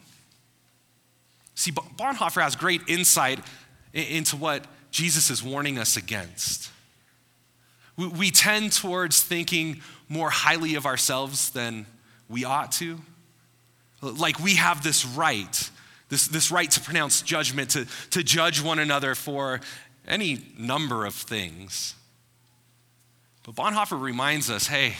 See, 1.53 1.71
Bonhoeffer 1.71 2.41
has 2.41 2.55
great 2.55 2.81
insight 2.87 3.39
into 3.93 4.35
what 4.35 4.65
Jesus 4.91 5.29
is 5.29 5.43
warning 5.43 5.77
us 5.77 5.97
against. 5.97 6.71
We 7.97 8.31
tend 8.31 8.73
towards 8.73 9.21
thinking 9.21 9.81
more 10.09 10.29
highly 10.29 10.75
of 10.75 10.85
ourselves 10.85 11.49
than 11.51 11.85
we 12.29 12.43
ought 12.43 12.71
to. 12.73 12.99
Like 14.01 14.39
we 14.39 14.55
have 14.55 14.83
this 14.83 15.05
right, 15.05 15.69
this, 16.09 16.27
this 16.27 16.51
right 16.51 16.69
to 16.71 16.81
pronounce 16.81 17.21
judgment, 17.21 17.71
to, 17.71 17.87
to 18.11 18.23
judge 18.23 18.61
one 18.61 18.79
another 18.79 19.15
for 19.15 19.61
any 20.07 20.45
number 20.57 21.05
of 21.05 21.13
things. 21.13 21.95
But 23.45 23.55
Bonhoeffer 23.55 23.99
reminds 23.99 24.49
us 24.49 24.67
hey, 24.67 24.95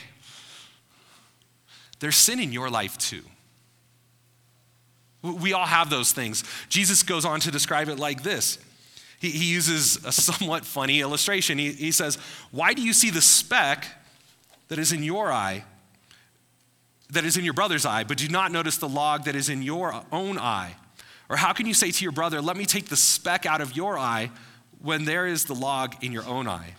there's 2.00 2.16
sin 2.16 2.40
in 2.40 2.52
your 2.52 2.70
life 2.70 2.98
too. 2.98 3.24
We 5.22 5.54
all 5.54 5.66
have 5.66 5.90
those 5.90 6.12
things. 6.12 6.44
Jesus 6.70 7.02
goes 7.02 7.26
on 7.26 7.40
to 7.42 7.52
describe 7.52 7.90
it 7.90 7.98
like 7.98 8.22
this 8.22 8.60
he, 9.20 9.32
he 9.32 9.46
uses 9.52 10.04
a 10.06 10.12
somewhat 10.12 10.66
funny 10.66 11.02
illustration. 11.02 11.58
He, 11.58 11.72
he 11.72 11.92
says, 11.92 12.18
Why 12.52 12.74
do 12.74 12.82
you 12.82 12.94
see 12.94 13.10
the 13.10 13.22
speck 13.22 13.88
that 14.68 14.80
is 14.80 14.92
in 14.92 15.04
your 15.04 15.32
eye, 15.32 15.64
that 17.12 17.26
is 17.26 17.38
in 17.38 17.44
your 17.44 17.54
brother's 17.54 17.86
eye, 17.86 18.04
but 18.04 18.18
do 18.18 18.28
not 18.28 18.52
notice 18.52 18.78
the 18.78 18.90
log 18.90 19.26
that 19.26 19.36
is 19.36 19.50
in 19.50 19.62
your 19.62 20.04
own 20.12 20.38
eye? 20.38 20.76
Or 21.30 21.38
how 21.38 21.54
can 21.54 21.66
you 21.66 21.74
say 21.74 21.92
to 21.92 22.04
your 22.04 22.12
brother, 22.12 22.42
Let 22.42 22.58
me 22.58 22.66
take 22.66 22.86
the 22.86 22.98
speck 22.98 23.46
out 23.46 23.62
of 23.62 23.76
your 23.76 23.98
eye 23.98 24.32
when 24.80 25.06
there 25.06 25.26
is 25.26 25.46
the 25.46 25.56
log 25.56 25.96
in 26.04 26.12
your 26.12 26.26
own 26.26 26.48
eye? 26.48 26.76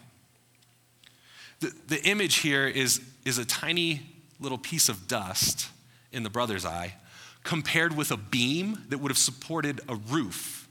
The, 1.60 1.72
the 1.88 2.02
image 2.04 2.36
here 2.36 2.66
is, 2.66 3.00
is 3.24 3.38
a 3.38 3.44
tiny 3.44 4.02
little 4.38 4.58
piece 4.58 4.88
of 4.88 5.08
dust 5.08 5.68
in 6.12 6.22
the 6.22 6.30
brother's 6.30 6.66
eye 6.66 6.94
compared 7.42 7.96
with 7.96 8.10
a 8.10 8.16
beam 8.16 8.82
that 8.88 8.98
would 8.98 9.10
have 9.10 9.18
supported 9.18 9.80
a 9.88 9.94
roof 9.94 10.68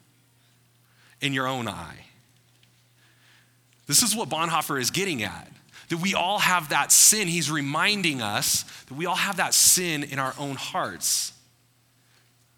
in 1.22 1.34
your 1.34 1.48
own 1.48 1.68
eye. 1.68 2.06
This 3.88 4.04
is 4.04 4.16
what 4.16 4.30
Bonhoeffer 4.30 4.80
is 4.80 4.92
getting 4.92 5.24
at. 5.24 5.52
That 5.90 5.98
we 5.98 6.14
all 6.14 6.40
have 6.40 6.70
that 6.70 6.92
sin. 6.92 7.28
He's 7.28 7.52
reminding 7.52 8.22
us 8.22 8.64
that 8.88 8.96
we 8.96 9.06
all 9.06 9.16
have 9.16 9.38
that 9.38 9.54
sin 9.54 10.04
in 10.04 10.20
our 10.20 10.34
own 10.40 10.56
hearts. 10.56 11.32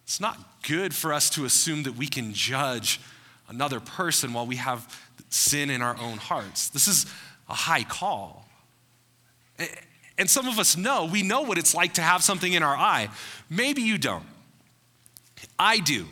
It's 0.03 0.21
not 0.21 0.37
good 0.63 0.95
for 0.95 1.13
us 1.13 1.29
to 1.31 1.45
assume 1.45 1.83
that 1.83 1.95
we 1.95 2.07
can 2.07 2.33
judge 2.33 3.01
another 3.49 3.79
person 3.79 4.33
while 4.33 4.47
we 4.47 4.55
have 4.55 4.87
sin 5.29 5.69
in 5.69 5.81
our 5.81 5.97
own 5.99 6.17
hearts. 6.17 6.69
This 6.69 6.87
is 6.87 7.05
a 7.49 7.53
high 7.53 7.83
call. 7.83 8.47
And 10.17 10.29
some 10.29 10.47
of 10.47 10.59
us 10.59 10.75
know, 10.75 11.05
we 11.05 11.21
know 11.21 11.41
what 11.41 11.57
it's 11.57 11.75
like 11.75 11.93
to 11.95 12.01
have 12.01 12.23
something 12.23 12.53
in 12.53 12.63
our 12.63 12.75
eye. 12.75 13.09
Maybe 13.49 13.81
you 13.81 13.97
don't. 13.97 14.25
I 15.59 15.79
do. 15.79 16.07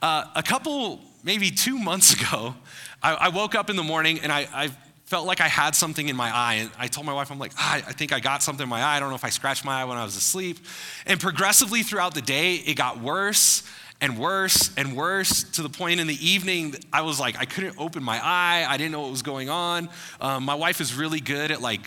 Uh, 0.00 0.24
a 0.34 0.42
couple 0.42 1.00
maybe 1.22 1.50
two 1.50 1.78
months 1.78 2.12
ago, 2.20 2.54
I, 3.02 3.14
I 3.14 3.28
woke 3.28 3.54
up 3.54 3.70
in 3.70 3.76
the 3.76 3.82
morning 3.82 4.20
and 4.20 4.32
I, 4.32 4.48
I, 4.52 4.70
felt 5.06 5.26
like 5.26 5.42
I 5.42 5.48
had 5.48 5.74
something 5.74 6.08
in 6.08 6.16
my 6.16 6.34
eye. 6.34 6.54
And 6.54 6.70
I 6.78 6.88
told 6.88 7.06
my 7.06 7.12
wife, 7.12 7.30
I'm 7.30 7.38
like, 7.38 7.52
ah, 7.58 7.74
I 7.74 7.92
think 7.92 8.12
I 8.12 8.20
got 8.20 8.42
something 8.42 8.64
in 8.64 8.68
my 8.70 8.80
eye. 8.80 8.96
I 8.96 9.00
don't 9.00 9.10
know 9.10 9.14
if 9.14 9.24
I 9.24 9.28
scratched 9.28 9.64
my 9.64 9.82
eye 9.82 9.84
when 9.84 9.98
I 9.98 10.02
was 10.02 10.16
asleep. 10.16 10.58
And 11.06 11.20
progressively 11.20 11.82
throughout 11.82 12.14
the 12.14 12.22
day, 12.22 12.54
it 12.54 12.74
got 12.74 13.00
worse 13.00 13.62
and 14.04 14.18
worse 14.18 14.70
and 14.76 14.94
worse 14.94 15.44
to 15.44 15.62
the 15.62 15.68
point 15.70 15.98
in 15.98 16.06
the 16.06 16.26
evening 16.28 16.74
I 16.92 17.00
was 17.00 17.18
like, 17.18 17.38
I 17.38 17.46
couldn't 17.46 17.76
open 17.78 18.02
my 18.02 18.20
eye. 18.22 18.66
I 18.68 18.76
didn't 18.76 18.92
know 18.92 19.00
what 19.00 19.10
was 19.10 19.22
going 19.22 19.48
on. 19.48 19.88
Um, 20.20 20.44
my 20.44 20.54
wife 20.54 20.82
is 20.82 20.94
really 20.94 21.20
good 21.20 21.50
at 21.50 21.62
like 21.62 21.80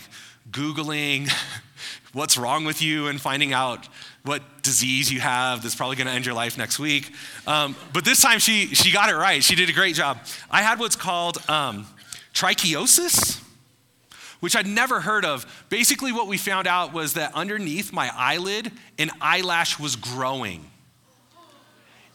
Googling 0.50 1.30
what's 2.12 2.36
wrong 2.36 2.64
with 2.64 2.82
you 2.82 3.06
and 3.06 3.20
finding 3.20 3.52
out 3.52 3.86
what 4.24 4.42
disease 4.62 5.12
you 5.12 5.20
have 5.20 5.62
that's 5.62 5.76
probably 5.76 5.94
going 5.94 6.08
to 6.08 6.12
end 6.12 6.26
your 6.26 6.34
life 6.34 6.58
next 6.58 6.80
week. 6.80 7.12
Um, 7.46 7.76
but 7.92 8.04
this 8.04 8.20
time 8.20 8.40
she, 8.40 8.74
she 8.74 8.90
got 8.90 9.10
it 9.10 9.14
right. 9.14 9.44
She 9.44 9.54
did 9.54 9.70
a 9.70 9.72
great 9.72 9.94
job. 9.94 10.18
I 10.50 10.62
had 10.62 10.80
what's 10.80 10.96
called 10.96 11.38
um, 11.48 11.86
trichiasis, 12.34 13.40
which 14.40 14.56
I'd 14.56 14.66
never 14.66 15.00
heard 15.00 15.24
of. 15.24 15.46
Basically, 15.68 16.10
what 16.10 16.26
we 16.26 16.36
found 16.36 16.66
out 16.66 16.92
was 16.92 17.14
that 17.14 17.32
underneath 17.36 17.92
my 17.92 18.10
eyelid, 18.12 18.72
an 18.98 19.12
eyelash 19.20 19.78
was 19.78 19.94
growing. 19.94 20.68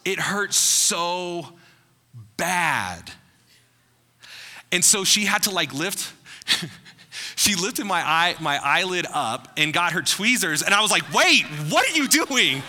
It 0.05 0.19
hurt 0.19 0.53
so 0.53 1.47
bad. 2.37 3.11
And 4.71 4.83
so 4.83 5.03
she 5.03 5.25
had 5.25 5.43
to 5.43 5.51
like 5.51 5.73
lift. 5.73 6.13
she 7.35 7.55
lifted 7.55 7.85
my 7.85 8.01
eye, 8.01 8.35
my 8.41 8.59
eyelid 8.61 9.05
up 9.13 9.49
and 9.57 9.73
got 9.73 9.93
her 9.93 10.01
tweezers, 10.01 10.61
and 10.63 10.73
I 10.73 10.81
was 10.81 10.91
like, 10.91 11.13
wait, 11.13 11.43
what 11.69 11.89
are 11.89 11.95
you 11.95 12.07
doing? 12.07 12.63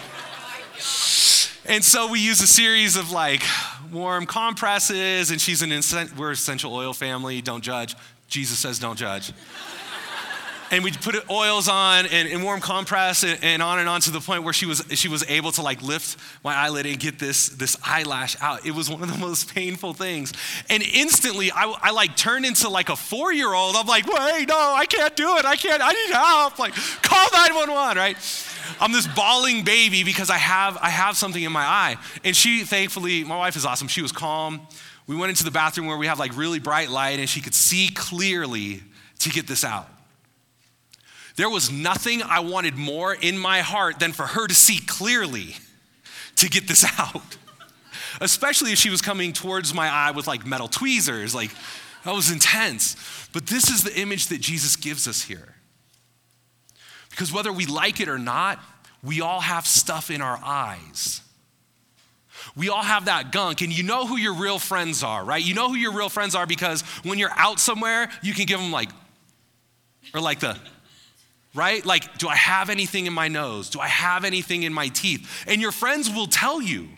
And 1.67 1.83
so 1.83 2.11
we 2.11 2.21
use 2.21 2.43
a 2.43 2.47
series 2.47 2.97
of 2.97 3.11
like 3.11 3.43
warm 3.91 4.27
compresses, 4.27 5.31
and 5.31 5.41
she's 5.41 5.63
an 5.63 5.71
we're 6.19 6.33
essential 6.33 6.75
oil 6.75 6.93
family, 6.93 7.41
don't 7.41 7.63
judge. 7.63 7.97
Jesus 8.29 8.59
says 8.59 8.79
don't 8.79 8.99
judge 8.99 9.33
and 10.75 10.83
we 10.83 10.91
put 10.91 11.15
oils 11.31 11.69
on 11.69 12.07
and, 12.07 12.29
and 12.29 12.43
warm 12.43 12.61
compress 12.61 13.23
and, 13.23 13.39
and, 13.43 13.63
on 13.63 13.79
and 13.79 13.89
on 13.89 14.01
to 14.01 14.11
the 14.11 14.19
point 14.19 14.43
where 14.43 14.53
she 14.53 14.67
was 14.67 14.83
she 14.91 15.07
was 15.07 15.25
able 15.31 15.53
to 15.53 15.63
like 15.63 15.81
lift 15.83 16.19
my 16.43 16.53
eyelid 16.53 16.85
and 16.85 16.99
get 16.99 17.21
this 17.21 17.49
this 17.51 17.77
eyelash 17.87 18.37
out. 18.43 18.67
It 18.67 18.73
was 18.73 18.91
one 18.91 19.01
of 19.01 19.13
the 19.13 19.19
most 19.25 19.55
painful 19.55 19.95
things. 19.95 20.33
And 20.69 20.83
instantly 20.83 21.53
I, 21.53 21.73
I 21.81 21.91
like 21.93 22.17
turned 22.17 22.45
into 22.45 22.69
like 22.69 22.89
a 22.89 22.97
four 22.97 23.33
year 23.33 23.55
old. 23.55 23.77
I'm 23.77 23.87
like, 23.87 24.05
wait, 24.07 24.49
no, 24.49 24.75
I 24.77 24.85
can't 24.87 25.15
do 25.15 25.37
it. 25.37 25.45
I 25.45 25.55
can't. 25.55 25.81
I 25.81 25.93
need 25.93 26.13
help. 26.13 26.59
Like, 26.59 26.75
call 27.03 27.27
911, 27.33 27.97
right? 27.97 28.17
I'm 28.81 28.91
this 28.91 29.07
bawling 29.07 29.63
baby 29.63 30.03
because 30.03 30.29
I 30.29 30.39
have 30.39 30.77
I 30.83 30.91
have 30.91 31.17
something 31.17 31.43
in 31.43 31.53
my 31.53 31.65
eye. 31.65 31.97
And 32.25 32.35
she 32.35 32.65
thankfully, 32.65 33.23
my 33.23 33.37
wife 33.37 33.55
is 33.55 33.65
awesome. 33.65 33.87
She 33.87 34.03
was 34.03 34.11
calm. 34.11 34.67
We 35.07 35.15
went 35.15 35.31
into 35.31 35.45
the 35.45 35.53
bathroom 35.53 35.87
where 35.87 35.99
we 35.99 36.09
have 36.09 36.19
like 36.19 36.37
really 36.37 36.59
bright 36.59 36.91
light 36.91 37.21
and 37.21 37.29
she 37.29 37.41
could 37.41 37.55
see 37.55 37.91
clearly 37.95 38.83
to 39.21 39.29
get 39.29 39.47
this 39.47 39.63
out. 39.63 39.89
There 41.37 41.51
was 41.51 41.71
nothing 41.71 42.23
I 42.23 42.41
wanted 42.41 42.77
more 42.77 43.13
in 43.15 43.37
my 43.39 43.61
heart 43.61 43.99
than 43.99 44.13
for 44.13 44.27
her 44.27 44.47
to 44.47 44.55
see 44.55 44.79
clearly 44.79 45.57
to 46.37 46.49
get 46.49 46.69
this 46.69 46.85
out. 46.99 47.37
Especially 48.21 48.73
if 48.73 48.79
she 48.79 48.91
was 48.91 49.03
coming 49.03 49.33
towards 49.33 49.75
my 49.75 49.89
eye 49.89 50.13
with 50.13 50.27
like 50.27 50.47
metal 50.47 50.69
tweezers. 50.69 51.35
Like, 51.35 51.51
that 52.05 52.15
was 52.15 52.31
intense. 52.31 52.97
But 53.33 53.47
this 53.47 53.71
is 53.71 53.83
the 53.83 53.99
image 53.99 54.29
that 54.29 54.41
Jesus 54.41 54.77
gives 54.77 55.09
us 55.09 55.23
here. 55.23 55.55
Because 57.11 57.33
whether 57.33 57.53
we 57.53 57.67
like 57.67 58.01
it 58.01 58.09
or 58.09 58.19
not, 58.19 58.61
we 59.03 59.21
all 59.21 59.41
have 59.41 59.67
stuff 59.67 60.11
in 60.11 60.21
our 60.21 60.39
eyes. 60.43 61.21
We 62.57 62.69
all 62.69 62.83
have 62.83 63.07
that 63.07 63.33
gunk, 63.33 63.63
and 63.63 63.77
you 63.77 63.83
know 63.83 64.07
who 64.07 64.17
your 64.17 64.35
real 64.35 64.59
friends 64.59 65.03
are, 65.03 65.25
right? 65.25 65.45
You 65.45 65.55
know 65.55 65.69
who 65.69 65.77
your 65.77 65.93
real 65.93 66.09
friends 66.09 66.35
are 66.35 66.47
because 66.47 66.83
when 67.03 67.19
you're 67.19 67.33
out 67.37 67.59
somewhere, 67.59 68.11
you 68.23 68.33
can 68.33 68.47
give 68.47 68.61
them 68.61 68.71
like, 68.71 68.91
or 70.15 70.21
like 70.21 70.41
the, 70.41 70.57
right? 71.55 71.85
Like, 71.85 72.19
do 72.19 72.29
I 72.29 72.35
have 72.35 72.69
anything 72.69 73.07
in 73.07 73.13
my 73.13 73.29
nose? 73.29 73.71
Do 73.71 73.81
I 73.81 73.89
have 73.89 74.25
anything 74.25 74.65
in 74.65 74.73
my 74.73 74.89
teeth? 74.89 75.45
And 75.47 75.61
your 75.61 75.73
friends 75.73 76.11
will 76.11 76.27
tell 76.27 76.61
you. 76.61 76.89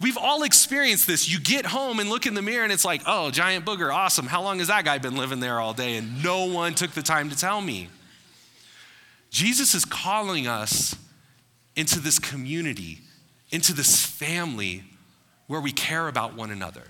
We've 0.00 0.18
all 0.18 0.44
experienced 0.44 1.06
this. 1.06 1.28
You 1.28 1.40
get 1.40 1.66
home 1.66 1.98
and 1.98 2.08
look 2.08 2.26
in 2.26 2.34
the 2.34 2.42
mirror 2.42 2.62
and 2.62 2.72
it's 2.72 2.84
like, 2.84 3.02
oh, 3.06 3.30
giant 3.30 3.64
booger, 3.64 3.92
awesome. 3.92 4.26
How 4.26 4.42
long 4.42 4.58
has 4.58 4.68
that 4.68 4.84
guy 4.84 4.98
been 4.98 5.16
living 5.16 5.40
there 5.40 5.58
all 5.58 5.72
day? 5.72 5.96
And 5.96 6.22
no 6.22 6.44
one 6.44 6.74
took 6.74 6.92
the 6.92 7.02
time 7.02 7.30
to 7.30 7.36
tell 7.36 7.60
me. 7.60 7.88
Jesus 9.30 9.74
is 9.74 9.84
calling 9.84 10.46
us 10.46 10.94
into 11.74 12.00
this 12.00 12.18
community, 12.18 13.00
into 13.50 13.72
this 13.72 14.04
family 14.04 14.84
where 15.48 15.60
we 15.60 15.72
care 15.72 16.06
about 16.06 16.34
one 16.34 16.50
another 16.50 16.84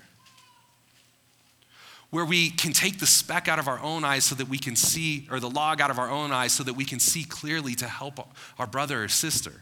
where 2.10 2.24
we 2.24 2.50
can 2.50 2.72
take 2.72 2.98
the 2.98 3.06
speck 3.06 3.48
out 3.48 3.58
of 3.58 3.68
our 3.68 3.80
own 3.80 4.02
eyes 4.02 4.24
so 4.24 4.34
that 4.34 4.48
we 4.48 4.58
can 4.58 4.74
see, 4.74 5.28
or 5.30 5.40
the 5.40 5.50
log 5.50 5.80
out 5.80 5.90
of 5.90 5.98
our 5.98 6.10
own 6.10 6.32
eyes 6.32 6.52
so 6.52 6.62
that 6.64 6.74
we 6.74 6.84
can 6.84 6.98
see 6.98 7.24
clearly 7.24 7.74
to 7.74 7.86
help 7.86 8.18
our 8.58 8.66
brother 8.66 9.04
or 9.04 9.08
sister. 9.08 9.52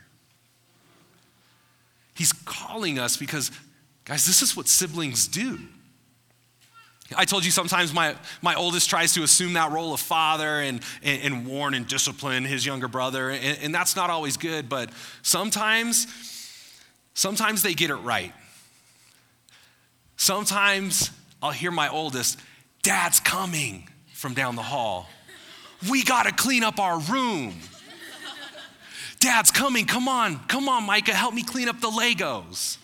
He's 2.14 2.32
calling 2.32 2.98
us 2.98 3.16
because, 3.16 3.50
guys, 4.04 4.24
this 4.24 4.42
is 4.42 4.56
what 4.56 4.68
siblings 4.68 5.26
do. 5.26 5.58
I 7.16 7.24
told 7.24 7.44
you 7.44 7.50
sometimes 7.50 7.92
my, 7.92 8.16
my 8.42 8.54
oldest 8.54 8.90
tries 8.90 9.12
to 9.14 9.22
assume 9.22 9.52
that 9.52 9.70
role 9.70 9.92
of 9.92 10.00
father 10.00 10.60
and, 10.60 10.80
and, 11.02 11.22
and 11.22 11.46
warn 11.46 11.74
and 11.74 11.86
discipline 11.86 12.44
his 12.44 12.64
younger 12.66 12.88
brother, 12.88 13.30
and, 13.30 13.58
and 13.60 13.74
that's 13.74 13.94
not 13.94 14.08
always 14.10 14.36
good, 14.36 14.68
but 14.68 14.90
sometimes, 15.22 16.06
sometimes 17.14 17.62
they 17.62 17.74
get 17.74 17.90
it 17.90 17.96
right. 17.96 18.32
Sometimes 20.16 21.10
I'll 21.42 21.50
hear 21.50 21.70
my 21.70 21.88
oldest, 21.88 22.40
Dad's 22.82 23.20
coming 23.20 23.88
from 24.12 24.34
down 24.34 24.56
the 24.56 24.62
hall. 24.62 25.08
We 25.90 26.02
got 26.02 26.24
to 26.24 26.32
clean 26.32 26.64
up 26.64 26.78
our 26.78 26.98
room. 27.00 27.54
Dad's 29.20 29.50
coming. 29.50 29.86
Come 29.86 30.08
on. 30.08 30.38
Come 30.46 30.68
on, 30.68 30.84
Micah. 30.84 31.14
Help 31.14 31.34
me 31.34 31.42
clean 31.42 31.68
up 31.68 31.80
the 31.80 31.88
Legos. 31.88 32.78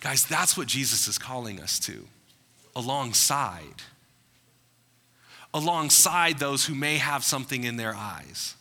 Guys, 0.00 0.24
that's 0.26 0.56
what 0.56 0.66
Jesus 0.66 1.06
is 1.08 1.18
calling 1.18 1.60
us 1.60 1.78
to 1.80 2.06
alongside. 2.74 3.82
Alongside 5.54 6.38
those 6.38 6.64
who 6.64 6.74
may 6.74 6.96
have 6.96 7.22
something 7.24 7.64
in 7.64 7.76
their 7.76 7.94
eyes. 7.94 8.54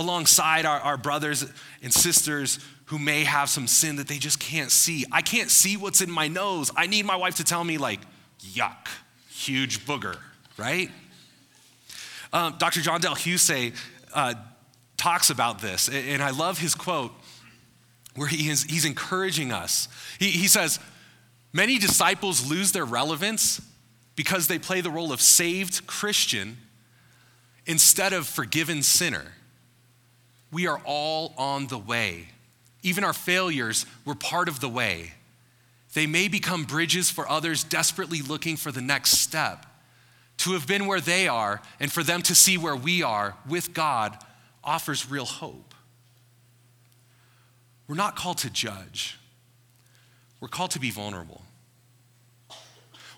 Alongside 0.00 0.64
our, 0.64 0.80
our 0.80 0.96
brothers 0.96 1.44
and 1.82 1.92
sisters 1.92 2.58
who 2.86 2.98
may 2.98 3.24
have 3.24 3.50
some 3.50 3.66
sin 3.66 3.96
that 3.96 4.08
they 4.08 4.16
just 4.16 4.40
can't 4.40 4.70
see. 4.70 5.04
I 5.12 5.20
can't 5.20 5.50
see 5.50 5.76
what's 5.76 6.00
in 6.00 6.10
my 6.10 6.26
nose. 6.26 6.70
I 6.74 6.86
need 6.86 7.04
my 7.04 7.16
wife 7.16 7.34
to 7.36 7.44
tell 7.44 7.62
me, 7.62 7.76
like, 7.76 8.00
yuck, 8.40 8.88
huge 9.28 9.84
booger, 9.84 10.16
right? 10.56 10.90
Um, 12.32 12.56
Dr. 12.58 12.80
John 12.80 13.02
Del 13.02 13.14
Husey 13.14 13.74
uh, 14.14 14.34
talks 14.96 15.28
about 15.28 15.60
this, 15.60 15.90
and 15.90 16.22
I 16.22 16.30
love 16.30 16.58
his 16.58 16.74
quote 16.74 17.12
where 18.14 18.26
he 18.26 18.48
is, 18.48 18.64
he's 18.64 18.86
encouraging 18.86 19.52
us. 19.52 19.86
He, 20.18 20.30
he 20.30 20.48
says, 20.48 20.80
Many 21.52 21.78
disciples 21.78 22.48
lose 22.48 22.72
their 22.72 22.84
relevance 22.84 23.60
because 24.16 24.46
they 24.46 24.58
play 24.58 24.80
the 24.80 24.90
role 24.90 25.12
of 25.12 25.20
saved 25.20 25.86
Christian 25.86 26.56
instead 27.66 28.12
of 28.12 28.26
forgiven 28.26 28.82
sinner. 28.82 29.32
We 30.52 30.66
are 30.66 30.80
all 30.84 31.34
on 31.36 31.68
the 31.68 31.78
way 31.78 32.28
even 32.82 33.04
our 33.04 33.12
failures 33.12 33.86
were 34.04 34.14
part 34.14 34.48
of 34.48 34.60
the 34.60 34.68
way. 34.68 35.12
They 35.94 36.06
may 36.06 36.28
become 36.28 36.64
bridges 36.64 37.10
for 37.10 37.28
others 37.28 37.64
desperately 37.64 38.22
looking 38.22 38.56
for 38.56 38.72
the 38.72 38.80
next 38.80 39.18
step. 39.18 39.66
To 40.38 40.52
have 40.52 40.66
been 40.66 40.86
where 40.86 41.00
they 41.00 41.28
are 41.28 41.60
and 41.78 41.92
for 41.92 42.02
them 42.02 42.22
to 42.22 42.34
see 42.34 42.56
where 42.56 42.76
we 42.76 43.02
are 43.02 43.36
with 43.46 43.74
God 43.74 44.16
offers 44.64 45.10
real 45.10 45.26
hope. 45.26 45.74
We're 47.86 47.96
not 47.96 48.16
called 48.16 48.38
to 48.38 48.50
judge, 48.50 49.18
we're 50.40 50.48
called 50.48 50.70
to 50.72 50.80
be 50.80 50.90
vulnerable. 50.90 51.42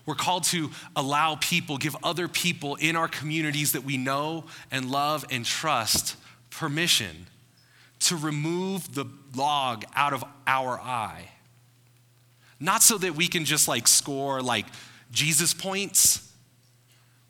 We're 0.05 0.15
called 0.15 0.43
to 0.45 0.69
allow 0.97 1.35
people, 1.35 1.77
give 1.77 1.95
other 2.03 2.27
people 2.27 2.75
in 2.75 2.97
our 2.97 3.07
communities 3.07 3.71
that 3.71 3.85
we 3.85 3.95
know 3.95 4.43
and 4.69 4.91
love 4.91 5.23
and 5.31 5.45
trust 5.45 6.17
permission 6.57 7.27
to 7.99 8.15
remove 8.15 8.93
the 8.93 9.05
log 9.35 9.85
out 9.95 10.13
of 10.13 10.23
our 10.45 10.79
eye. 10.79 11.29
Not 12.59 12.83
so 12.83 12.97
that 12.97 13.15
we 13.15 13.27
can 13.27 13.45
just 13.45 13.67
like 13.67 13.87
score 13.87 14.41
like 14.41 14.65
Jesus 15.11 15.53
points, 15.53 16.31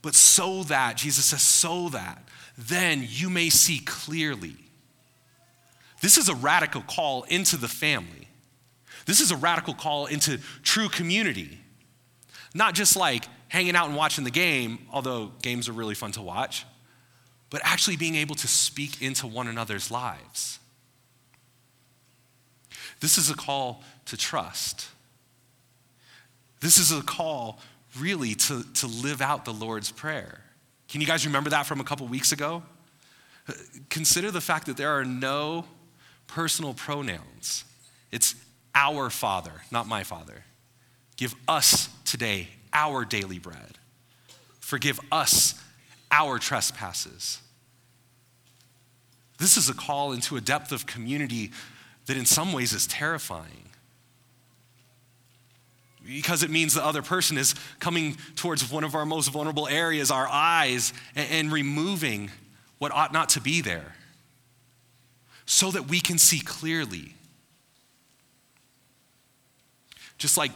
but 0.01 0.15
so 0.15 0.63
that, 0.63 0.97
Jesus 0.97 1.25
says, 1.25 1.41
so 1.41 1.89
that 1.89 2.27
then 2.57 3.05
you 3.07 3.29
may 3.29 3.49
see 3.49 3.79
clearly. 3.79 4.55
This 6.01 6.17
is 6.17 6.29
a 6.29 6.35
radical 6.35 6.81
call 6.81 7.23
into 7.23 7.57
the 7.57 7.67
family. 7.67 8.27
This 9.05 9.21
is 9.21 9.31
a 9.31 9.37
radical 9.37 9.73
call 9.73 10.05
into 10.05 10.39
true 10.61 10.89
community. 10.89 11.59
Not 12.53 12.75
just 12.75 12.95
like 12.95 13.25
hanging 13.47 13.75
out 13.75 13.87
and 13.87 13.95
watching 13.95 14.23
the 14.23 14.31
game, 14.31 14.79
although 14.91 15.31
games 15.41 15.67
are 15.67 15.73
really 15.73 15.95
fun 15.95 16.11
to 16.13 16.21
watch, 16.21 16.65
but 17.53 17.61
actually 17.63 17.95
being 17.95 18.15
able 18.15 18.33
to 18.33 18.47
speak 18.47 18.99
into 18.99 19.27
one 19.27 19.47
another's 19.47 19.91
lives. 19.91 20.57
This 22.99 23.19
is 23.19 23.29
a 23.29 23.35
call 23.35 23.83
to 24.07 24.17
trust. 24.17 24.87
This 26.61 26.79
is 26.79 26.91
a 26.91 27.03
call, 27.03 27.59
really, 27.99 28.33
to, 28.33 28.63
to 28.73 28.87
live 28.87 29.21
out 29.21 29.45
the 29.45 29.53
Lord's 29.53 29.91
Prayer. 29.91 30.41
Can 30.89 30.99
you 30.99 31.05
guys 31.05 31.27
remember 31.27 31.51
that 31.51 31.67
from 31.67 31.79
a 31.79 31.83
couple 31.83 32.07
weeks 32.07 32.31
ago? 32.31 32.63
Consider 33.87 34.31
the 34.31 34.41
fact 34.41 34.65
that 34.65 34.75
there 34.75 34.89
are 34.97 35.05
no 35.05 35.65
personal 36.25 36.73
pronouns. 36.73 37.65
It's 38.11 38.33
our 38.73 39.11
Father, 39.11 39.61
not 39.69 39.85
my 39.85 40.01
Father. 40.01 40.43
Give 41.17 41.35
us 41.47 41.87
today 42.03 42.47
our 42.73 43.05
daily 43.05 43.37
bread. 43.37 43.77
Forgive 44.59 44.99
us 45.11 45.53
our 46.13 46.37
trespasses. 46.37 47.41
This 49.39 49.57
is 49.57 49.67
a 49.67 49.73
call 49.73 50.11
into 50.13 50.37
a 50.37 50.41
depth 50.41 50.71
of 50.71 50.85
community 50.85 51.51
that 52.05 52.15
in 52.15 52.25
some 52.25 52.53
ways 52.53 52.71
is 52.71 52.85
terrifying. 52.85 53.69
Because 56.05 56.43
it 56.43 56.51
means 56.51 56.75
the 56.75 56.85
other 56.85 57.01
person 57.01 57.37
is 57.37 57.55
coming 57.79 58.17
towards 58.35 58.69
one 58.69 58.83
of 58.83 58.93
our 58.93 59.05
most 59.05 59.29
vulnerable 59.29 59.67
areas, 59.67 60.11
our 60.11 60.27
eyes, 60.27 60.93
and, 61.15 61.51
removing 61.51 62.29
what 62.77 62.91
ought 62.91 63.11
not 63.11 63.29
to 63.29 63.41
be 63.41 63.61
there 63.61 63.95
so 65.45 65.71
that 65.71 65.87
we 65.87 65.99
can 65.99 66.17
see 66.17 66.39
clearly. 66.39 67.15
Just 70.17 70.37
like 70.37 70.51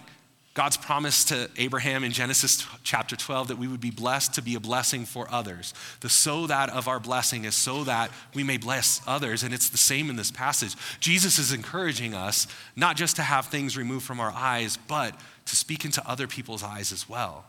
God's 0.57 0.75
promise 0.75 1.23
to 1.25 1.51
Abraham 1.57 2.03
in 2.03 2.11
Genesis 2.11 2.65
chapter 2.81 3.15
12 3.15 3.49
that 3.49 3.59
we 3.59 3.67
would 3.67 3.79
be 3.79 3.91
blessed 3.91 4.33
to 4.33 4.41
be 4.41 4.55
a 4.55 4.59
blessing 4.59 5.05
for 5.05 5.27
others. 5.29 5.71
The 5.99 6.09
so 6.09 6.47
that 6.47 6.71
of 6.71 6.87
our 6.87 6.99
blessing 6.99 7.45
is 7.45 7.53
so 7.53 7.83
that 7.83 8.09
we 8.33 8.43
may 8.43 8.57
bless 8.57 8.99
others. 9.05 9.43
And 9.43 9.53
it's 9.53 9.69
the 9.69 9.77
same 9.77 10.09
in 10.09 10.15
this 10.15 10.31
passage. 10.31 10.75
Jesus 10.99 11.37
is 11.37 11.53
encouraging 11.53 12.15
us 12.15 12.47
not 12.75 12.95
just 12.95 13.17
to 13.17 13.21
have 13.21 13.45
things 13.45 13.77
removed 13.77 14.03
from 14.03 14.19
our 14.19 14.31
eyes, 14.31 14.79
but 14.87 15.13
to 15.45 15.55
speak 15.55 15.85
into 15.85 16.01
other 16.09 16.25
people's 16.25 16.63
eyes 16.63 16.91
as 16.91 17.07
well. 17.07 17.45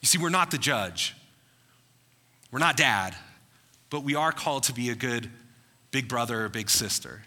You 0.00 0.06
see, 0.06 0.18
we're 0.18 0.30
not 0.30 0.50
the 0.50 0.58
judge, 0.58 1.14
we're 2.50 2.58
not 2.58 2.76
dad, 2.76 3.14
but 3.90 4.02
we 4.02 4.16
are 4.16 4.32
called 4.32 4.64
to 4.64 4.72
be 4.72 4.90
a 4.90 4.96
good 4.96 5.30
big 5.92 6.08
brother 6.08 6.46
or 6.46 6.48
big 6.48 6.68
sister. 6.68 7.22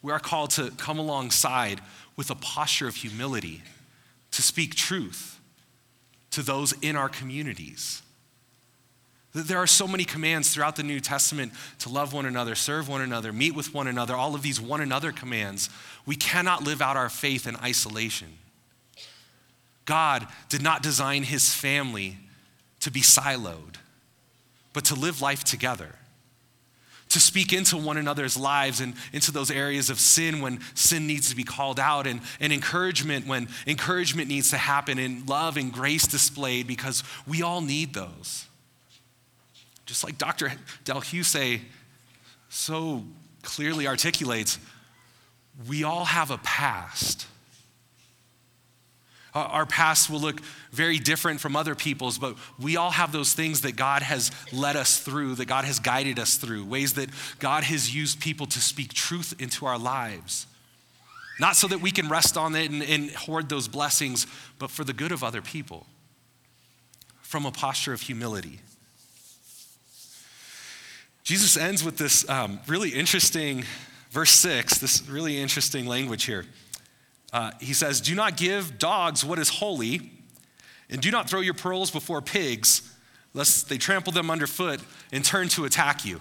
We 0.00 0.10
are 0.10 0.18
called 0.18 0.50
to 0.52 0.70
come 0.78 0.98
alongside 0.98 1.80
with 2.16 2.30
a 2.30 2.34
posture 2.34 2.88
of 2.88 2.96
humility 2.96 3.62
to 4.32 4.42
speak 4.42 4.74
truth 4.74 5.40
to 6.30 6.42
those 6.42 6.72
in 6.80 6.96
our 6.96 7.08
communities. 7.08 8.02
There 9.34 9.58
are 9.58 9.66
so 9.66 9.88
many 9.88 10.04
commands 10.04 10.52
throughout 10.52 10.76
the 10.76 10.82
New 10.82 11.00
Testament 11.00 11.52
to 11.78 11.88
love 11.88 12.12
one 12.12 12.26
another, 12.26 12.54
serve 12.54 12.88
one 12.88 13.00
another, 13.00 13.32
meet 13.32 13.54
with 13.54 13.72
one 13.72 13.86
another, 13.86 14.14
all 14.14 14.34
of 14.34 14.42
these 14.42 14.60
one 14.60 14.82
another 14.82 15.10
commands. 15.10 15.70
We 16.04 16.16
cannot 16.16 16.64
live 16.64 16.82
out 16.82 16.98
our 16.98 17.08
faith 17.08 17.46
in 17.46 17.56
isolation. 17.56 18.28
God 19.86 20.26
did 20.48 20.62
not 20.62 20.82
design 20.82 21.22
his 21.22 21.52
family 21.54 22.18
to 22.80 22.90
be 22.90 23.00
siloed, 23.00 23.76
but 24.74 24.84
to 24.86 24.94
live 24.94 25.22
life 25.22 25.44
together 25.44 25.94
to 27.12 27.20
speak 27.20 27.52
into 27.52 27.76
one 27.76 27.96
another's 27.96 28.36
lives 28.36 28.80
and 28.80 28.94
into 29.12 29.32
those 29.32 29.50
areas 29.50 29.90
of 29.90 29.98
sin 29.98 30.40
when 30.40 30.60
sin 30.74 31.06
needs 31.06 31.28
to 31.30 31.36
be 31.36 31.44
called 31.44 31.78
out 31.78 32.06
and, 32.06 32.20
and 32.40 32.52
encouragement 32.52 33.26
when 33.26 33.48
encouragement 33.66 34.28
needs 34.28 34.50
to 34.50 34.56
happen 34.56 34.98
and 34.98 35.28
love 35.28 35.56
and 35.56 35.72
grace 35.72 36.06
displayed 36.06 36.66
because 36.66 37.02
we 37.26 37.42
all 37.42 37.60
need 37.60 37.94
those. 37.94 38.46
Just 39.84 40.04
like 40.04 40.16
Dr. 40.16 40.52
Del 40.84 41.00
Husey 41.00 41.60
so 42.48 43.04
clearly 43.42 43.86
articulates, 43.86 44.58
we 45.68 45.84
all 45.84 46.04
have 46.04 46.30
a 46.30 46.38
past. 46.38 47.26
Our 49.34 49.64
past 49.64 50.10
will 50.10 50.20
look 50.20 50.42
very 50.72 50.98
different 50.98 51.40
from 51.40 51.56
other 51.56 51.74
people's, 51.74 52.18
but 52.18 52.36
we 52.58 52.76
all 52.76 52.90
have 52.90 53.12
those 53.12 53.32
things 53.32 53.62
that 53.62 53.76
God 53.76 54.02
has 54.02 54.30
led 54.52 54.76
us 54.76 54.98
through, 54.98 55.36
that 55.36 55.46
God 55.46 55.64
has 55.64 55.78
guided 55.78 56.18
us 56.18 56.36
through, 56.36 56.66
ways 56.66 56.94
that 56.94 57.08
God 57.38 57.64
has 57.64 57.94
used 57.94 58.20
people 58.20 58.46
to 58.46 58.60
speak 58.60 58.92
truth 58.92 59.34
into 59.38 59.64
our 59.64 59.78
lives. 59.78 60.46
Not 61.40 61.56
so 61.56 61.66
that 61.68 61.80
we 61.80 61.90
can 61.90 62.10
rest 62.10 62.36
on 62.36 62.54
it 62.54 62.70
and, 62.70 62.82
and 62.82 63.10
hoard 63.12 63.48
those 63.48 63.68
blessings, 63.68 64.26
but 64.58 64.70
for 64.70 64.84
the 64.84 64.92
good 64.92 65.12
of 65.12 65.24
other 65.24 65.40
people, 65.40 65.86
from 67.22 67.46
a 67.46 67.50
posture 67.50 67.94
of 67.94 68.02
humility. 68.02 68.60
Jesus 71.24 71.56
ends 71.56 71.82
with 71.82 71.96
this 71.96 72.28
um, 72.28 72.60
really 72.66 72.90
interesting, 72.90 73.64
verse 74.10 74.32
six, 74.32 74.76
this 74.76 75.08
really 75.08 75.38
interesting 75.38 75.86
language 75.86 76.24
here. 76.24 76.44
Uh, 77.32 77.50
he 77.60 77.72
says, 77.72 78.00
Do 78.00 78.14
not 78.14 78.36
give 78.36 78.78
dogs 78.78 79.24
what 79.24 79.38
is 79.38 79.48
holy, 79.48 80.10
and 80.90 81.00
do 81.00 81.10
not 81.10 81.28
throw 81.28 81.40
your 81.40 81.54
pearls 81.54 81.90
before 81.90 82.20
pigs, 82.20 82.92
lest 83.34 83.68
they 83.68 83.78
trample 83.78 84.12
them 84.12 84.30
underfoot 84.30 84.80
and 85.12 85.24
turn 85.24 85.48
to 85.48 85.64
attack 85.64 86.04
you. 86.04 86.20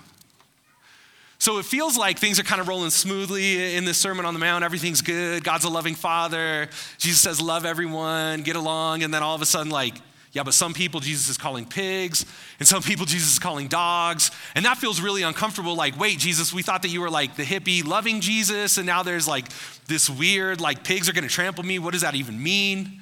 So 1.42 1.58
it 1.58 1.66
feels 1.66 1.98
like 1.98 2.20
things 2.20 2.40
are 2.40 2.44
kind 2.44 2.62
of 2.62 2.68
rolling 2.68 2.92
smoothly 2.92 3.76
in 3.76 3.84
this 3.84 3.98
Sermon 3.98 4.26
on 4.26 4.36
the 4.36 4.40
Mount. 4.40 4.64
Everything's 4.64 5.02
good. 5.02 5.44
God's 5.44 5.66
a 5.66 5.70
loving 5.70 5.96
father. 5.96 6.70
Jesus 7.00 7.20
says, 7.20 7.42
Love 7.42 7.66
everyone, 7.66 8.44
get 8.44 8.56
along. 8.56 9.02
And 9.02 9.12
then 9.12 9.24
all 9.24 9.34
of 9.34 9.42
a 9.42 9.46
sudden, 9.48 9.72
like, 9.72 9.96
yeah, 10.34 10.44
but 10.44 10.54
some 10.54 10.74
people 10.74 11.02
Jesus 11.02 11.28
is 11.28 11.38
calling 11.38 11.66
pigs, 11.66 12.26
and 12.60 12.68
some 12.68 12.82
people 12.82 13.06
Jesus 13.06 13.34
is 13.34 13.40
calling 13.40 13.68
dogs. 13.68 14.32
And 14.56 14.64
that 14.64 14.78
feels 14.78 15.02
really 15.02 15.24
uncomfortable. 15.24 15.76
Like, 15.76 16.00
wait, 16.00 16.20
Jesus, 16.20 16.54
we 16.54 16.62
thought 16.62 16.84
that 16.84 16.88
you 16.88 17.02
were 17.02 17.10
like 17.10 17.36
the 17.36 17.44
hippie 17.44 17.86
loving 17.86 18.22
Jesus, 18.22 18.78
and 18.78 18.86
now 18.86 19.04
there's 19.04 19.28
like 19.28 19.48
this 19.88 20.10
weird, 20.10 20.62
like, 20.62 20.86
pigs 20.86 21.10
are 21.10 21.14
gonna 21.14 21.28
trample 21.28 21.66
me. 21.66 21.80
What 21.80 21.92
does 21.92 22.02
that 22.02 22.16
even 22.16 22.42
mean? 22.42 23.02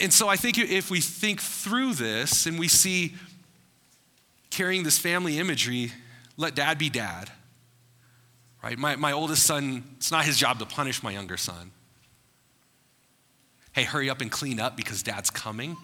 And 0.00 0.12
so 0.12 0.28
I 0.28 0.36
think 0.36 0.58
if 0.58 0.90
we 0.90 1.00
think 1.00 1.40
through 1.40 1.94
this 1.94 2.46
and 2.46 2.58
we 2.58 2.68
see 2.68 3.14
carrying 4.50 4.82
this 4.84 4.98
family 4.98 5.38
imagery, 5.38 5.92
let 6.36 6.54
dad 6.54 6.76
be 6.76 6.90
dad, 6.90 7.32
right? 8.62 8.78
My, 8.78 8.96
my 8.96 9.12
oldest 9.12 9.44
son, 9.44 9.82
it's 9.96 10.12
not 10.12 10.26
his 10.26 10.36
job 10.36 10.58
to 10.58 10.66
punish 10.66 11.02
my 11.02 11.10
younger 11.10 11.38
son. 11.38 11.72
Hey, 13.72 13.84
hurry 13.84 14.10
up 14.10 14.20
and 14.20 14.30
clean 14.30 14.60
up 14.60 14.76
because 14.76 15.02
dad's 15.02 15.30
coming 15.30 15.78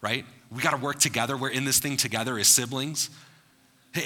right? 0.00 0.24
We 0.50 0.62
got 0.62 0.70
to 0.70 0.76
work 0.76 0.98
together. 0.98 1.36
We're 1.36 1.50
in 1.50 1.64
this 1.64 1.78
thing 1.78 1.96
together 1.96 2.38
as 2.38 2.48
siblings. 2.48 3.10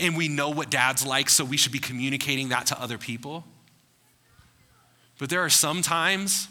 And 0.00 0.16
we 0.16 0.28
know 0.28 0.50
what 0.50 0.70
dad's 0.70 1.06
like, 1.06 1.28
so 1.28 1.44
we 1.44 1.56
should 1.56 1.72
be 1.72 1.78
communicating 1.78 2.50
that 2.50 2.66
to 2.66 2.80
other 2.80 2.98
people. 2.98 3.44
But 5.18 5.28
there 5.28 5.40
are 5.40 5.50
some 5.50 5.82
times 5.82 6.48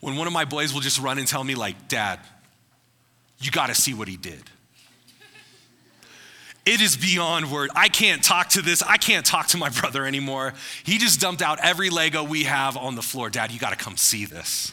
when 0.00 0.16
one 0.16 0.26
of 0.26 0.32
my 0.32 0.44
boys 0.44 0.72
will 0.72 0.80
just 0.80 1.00
run 1.00 1.18
and 1.18 1.26
tell 1.26 1.44
me, 1.44 1.54
like, 1.54 1.88
Dad, 1.88 2.20
you 3.40 3.50
got 3.50 3.68
to 3.68 3.74
see 3.74 3.94
what 3.94 4.08
he 4.08 4.16
did. 4.16 4.42
It 6.64 6.80
is 6.80 6.96
beyond 6.96 7.50
word. 7.50 7.70
I 7.74 7.88
can't 7.88 8.22
talk 8.22 8.50
to 8.50 8.62
this. 8.62 8.82
I 8.82 8.96
can't 8.96 9.26
talk 9.26 9.48
to 9.48 9.56
my 9.56 9.68
brother 9.68 10.06
anymore. 10.06 10.54
He 10.84 10.98
just 10.98 11.20
dumped 11.20 11.42
out 11.42 11.58
every 11.60 11.90
Lego 11.90 12.22
we 12.22 12.44
have 12.44 12.76
on 12.76 12.94
the 12.94 13.02
floor. 13.02 13.30
Dad, 13.30 13.50
you 13.50 13.58
got 13.58 13.70
to 13.70 13.76
come 13.76 13.96
see 13.96 14.26
this. 14.26 14.72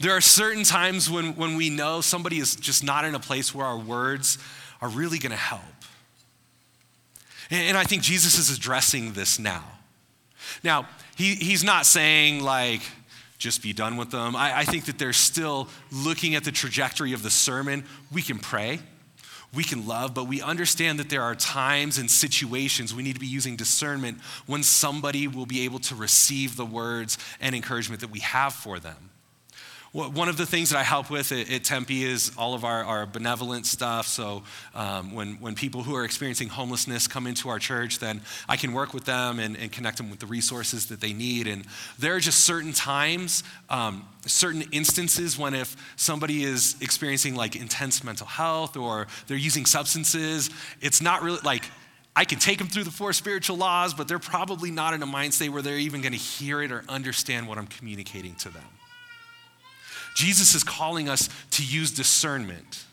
There 0.00 0.12
are 0.12 0.20
certain 0.20 0.64
times 0.64 1.10
when, 1.10 1.36
when 1.36 1.56
we 1.56 1.70
know 1.70 2.00
somebody 2.00 2.38
is 2.38 2.56
just 2.56 2.82
not 2.82 3.04
in 3.04 3.14
a 3.14 3.20
place 3.20 3.54
where 3.54 3.66
our 3.66 3.78
words 3.78 4.38
are 4.80 4.88
really 4.88 5.18
going 5.18 5.30
to 5.30 5.36
help. 5.36 5.60
And, 7.50 7.68
and 7.68 7.78
I 7.78 7.84
think 7.84 8.02
Jesus 8.02 8.38
is 8.38 8.56
addressing 8.56 9.12
this 9.12 9.38
now. 9.38 9.64
Now, 10.64 10.88
he, 11.16 11.34
he's 11.34 11.62
not 11.62 11.86
saying, 11.86 12.42
like, 12.42 12.82
just 13.38 13.62
be 13.62 13.72
done 13.72 13.96
with 13.96 14.10
them. 14.10 14.36
I, 14.36 14.58
I 14.58 14.64
think 14.64 14.86
that 14.86 14.98
they're 14.98 15.12
still 15.12 15.68
looking 15.90 16.34
at 16.34 16.44
the 16.44 16.52
trajectory 16.52 17.12
of 17.12 17.22
the 17.22 17.30
sermon. 17.30 17.84
We 18.12 18.22
can 18.22 18.38
pray, 18.38 18.80
we 19.54 19.64
can 19.64 19.86
love, 19.86 20.14
but 20.14 20.24
we 20.24 20.42
understand 20.42 20.98
that 20.98 21.10
there 21.10 21.22
are 21.22 21.34
times 21.34 21.98
and 21.98 22.10
situations 22.10 22.94
we 22.94 23.02
need 23.02 23.14
to 23.14 23.20
be 23.20 23.26
using 23.26 23.56
discernment 23.56 24.20
when 24.46 24.62
somebody 24.62 25.26
will 25.26 25.46
be 25.46 25.64
able 25.64 25.78
to 25.80 25.94
receive 25.94 26.56
the 26.56 26.66
words 26.66 27.18
and 27.40 27.54
encouragement 27.54 28.00
that 28.00 28.10
we 28.10 28.20
have 28.20 28.52
for 28.52 28.78
them. 28.78 29.10
One 29.92 30.28
of 30.28 30.36
the 30.36 30.46
things 30.46 30.70
that 30.70 30.78
I 30.78 30.84
help 30.84 31.10
with 31.10 31.32
at, 31.32 31.64
Tempe 31.64 32.04
is 32.04 32.30
all 32.38 32.54
of 32.54 32.64
our, 32.64 32.84
our 32.84 33.06
benevolent 33.06 33.66
stuff. 33.66 34.06
So 34.06 34.44
um, 34.72 35.12
when, 35.12 35.34
when 35.40 35.56
people 35.56 35.82
who 35.82 35.96
are 35.96 36.04
experiencing 36.04 36.48
homelessness 36.48 37.08
come 37.08 37.26
into 37.26 37.48
our 37.48 37.58
church, 37.58 37.98
then 37.98 38.20
I 38.48 38.56
can 38.56 38.72
work 38.72 38.94
with 38.94 39.04
them 39.04 39.40
and, 39.40 39.56
and 39.56 39.72
connect 39.72 39.96
them 39.96 40.08
with 40.08 40.20
the 40.20 40.26
resources 40.26 40.86
that 40.86 41.00
they 41.00 41.12
need. 41.12 41.48
And 41.48 41.64
there 41.98 42.14
are 42.14 42.20
just 42.20 42.44
certain 42.44 42.72
times, 42.72 43.42
um, 43.68 44.06
certain 44.26 44.62
instances 44.70 45.36
when 45.36 45.54
if 45.54 45.76
somebody 45.96 46.44
is 46.44 46.76
experiencing 46.80 47.34
like 47.34 47.56
intense 47.56 48.04
mental 48.04 48.28
health 48.28 48.76
or 48.76 49.08
they're 49.26 49.36
using 49.36 49.66
substances, 49.66 50.50
it's 50.80 51.02
not 51.02 51.20
really 51.20 51.40
like 51.44 51.64
I 52.14 52.24
can 52.24 52.38
take 52.38 52.58
them 52.58 52.68
through 52.68 52.84
the 52.84 52.92
four 52.92 53.12
spiritual 53.12 53.56
laws, 53.56 53.92
but 53.92 54.06
they're 54.06 54.20
probably 54.20 54.70
not 54.70 54.94
in 54.94 55.02
a 55.02 55.06
mind 55.06 55.34
state 55.34 55.48
where 55.48 55.62
they're 55.62 55.78
even 55.78 56.00
going 56.00 56.12
to 56.12 56.18
hear 56.18 56.62
it 56.62 56.70
or 56.70 56.84
understand 56.88 57.48
what 57.48 57.58
I'm 57.58 57.66
communicating 57.66 58.36
to 58.36 58.50
them. 58.50 58.62
Jesus 60.14 60.54
is 60.54 60.64
calling 60.64 61.08
us 61.08 61.28
to 61.52 61.64
use 61.64 61.90
discernment, 61.90 62.84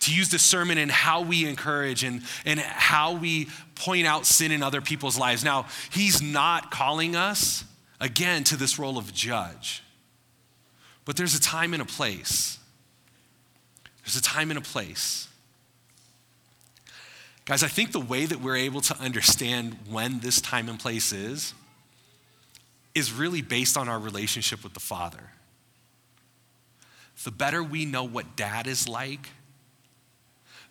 to 0.00 0.14
use 0.14 0.28
discernment 0.28 0.78
in 0.78 0.88
how 0.88 1.22
we 1.22 1.46
encourage 1.46 2.04
and, 2.04 2.22
and 2.44 2.60
how 2.60 3.16
we 3.16 3.48
point 3.74 4.06
out 4.06 4.26
sin 4.26 4.52
in 4.52 4.62
other 4.62 4.80
people's 4.80 5.18
lives. 5.18 5.44
Now, 5.44 5.66
he's 5.90 6.22
not 6.22 6.70
calling 6.70 7.16
us, 7.16 7.64
again, 8.00 8.44
to 8.44 8.56
this 8.56 8.78
role 8.78 8.98
of 8.98 9.12
judge, 9.12 9.82
but 11.04 11.16
there's 11.16 11.34
a 11.34 11.40
time 11.40 11.72
and 11.72 11.82
a 11.82 11.86
place. 11.86 12.58
There's 14.04 14.16
a 14.16 14.22
time 14.22 14.50
and 14.50 14.58
a 14.58 14.62
place. 14.62 15.28
Guys, 17.44 17.62
I 17.62 17.68
think 17.68 17.92
the 17.92 18.00
way 18.00 18.26
that 18.26 18.40
we're 18.40 18.56
able 18.56 18.80
to 18.82 18.98
understand 18.98 19.76
when 19.88 20.18
this 20.18 20.40
time 20.40 20.68
and 20.68 20.80
place 20.80 21.12
is, 21.12 21.54
is 22.92 23.12
really 23.12 23.42
based 23.42 23.76
on 23.76 23.88
our 23.88 23.98
relationship 23.98 24.64
with 24.64 24.74
the 24.74 24.80
Father 24.80 25.30
the 27.26 27.32
better 27.32 27.60
we 27.60 27.84
know 27.84 28.04
what 28.04 28.36
dad 28.36 28.68
is 28.68 28.88
like, 28.88 29.30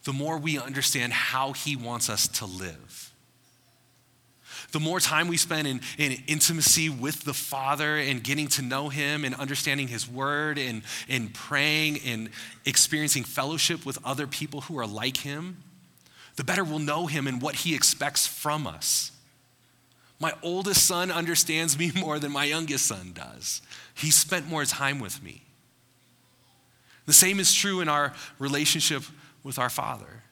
the 0.05 0.13
more 0.13 0.37
we 0.37 0.57
understand 0.57 1.11
how 1.11 1.51
he 1.51 1.75
wants 1.75 2.09
us 2.09 2.29
to 2.29 2.45
live. 2.45 3.11
The 4.71 4.79
more 4.79 5.01
time 5.01 5.27
we 5.27 5.35
spend 5.35 5.67
in, 5.67 5.81
in 5.97 6.13
intimacy 6.27 6.89
with 6.89 7.25
the 7.25 7.33
Father 7.33 7.97
and 7.97 8.23
getting 8.23 8.47
to 8.47 8.61
know 8.61 8.87
Him 8.87 9.25
and 9.25 9.35
understanding 9.35 9.89
His 9.89 10.09
Word 10.09 10.57
and, 10.57 10.83
and 11.09 11.33
praying 11.33 11.99
and 12.05 12.29
experiencing 12.65 13.25
fellowship 13.25 13.85
with 13.85 13.97
other 14.05 14.25
people 14.25 14.61
who 14.61 14.79
are 14.79 14.87
like 14.87 15.17
Him, 15.17 15.57
the 16.37 16.45
better 16.45 16.63
we'll 16.63 16.79
know 16.79 17.07
Him 17.07 17.27
and 17.27 17.41
what 17.41 17.55
He 17.55 17.75
expects 17.75 18.25
from 18.25 18.65
us. 18.65 19.11
My 20.21 20.31
oldest 20.41 20.85
son 20.85 21.11
understands 21.11 21.77
me 21.77 21.91
more 21.95 22.17
than 22.17 22.31
my 22.31 22.45
youngest 22.45 22.85
son 22.85 23.11
does. 23.13 23.61
He 23.93 24.09
spent 24.09 24.47
more 24.47 24.63
time 24.63 25.01
with 25.01 25.21
me. 25.21 25.44
The 27.05 27.13
same 27.13 27.39
is 27.39 27.53
true 27.53 27.81
in 27.81 27.89
our 27.89 28.13
relationship 28.39 29.03
with 29.43 29.59
our 29.59 29.69
Father. 29.69 30.23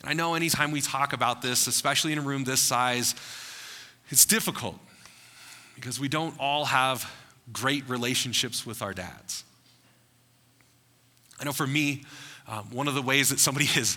And 0.00 0.10
I 0.10 0.14
know 0.14 0.34
anytime 0.34 0.72
we 0.72 0.80
talk 0.80 1.12
about 1.12 1.42
this, 1.42 1.66
especially 1.68 2.12
in 2.12 2.18
a 2.18 2.22
room 2.22 2.44
this 2.44 2.60
size, 2.60 3.14
it's 4.08 4.26
difficult 4.26 4.76
because 5.76 6.00
we 6.00 6.08
don't 6.08 6.34
all 6.40 6.64
have 6.64 7.10
great 7.52 7.88
relationships 7.88 8.66
with 8.66 8.82
our 8.82 8.92
dads. 8.92 9.44
I 11.38 11.44
know 11.44 11.52
for 11.52 11.66
me, 11.66 12.04
um, 12.48 12.64
one 12.72 12.88
of 12.88 12.94
the 12.94 13.02
ways 13.02 13.30
that 13.30 13.38
somebody 13.38 13.66
has, 13.76 13.96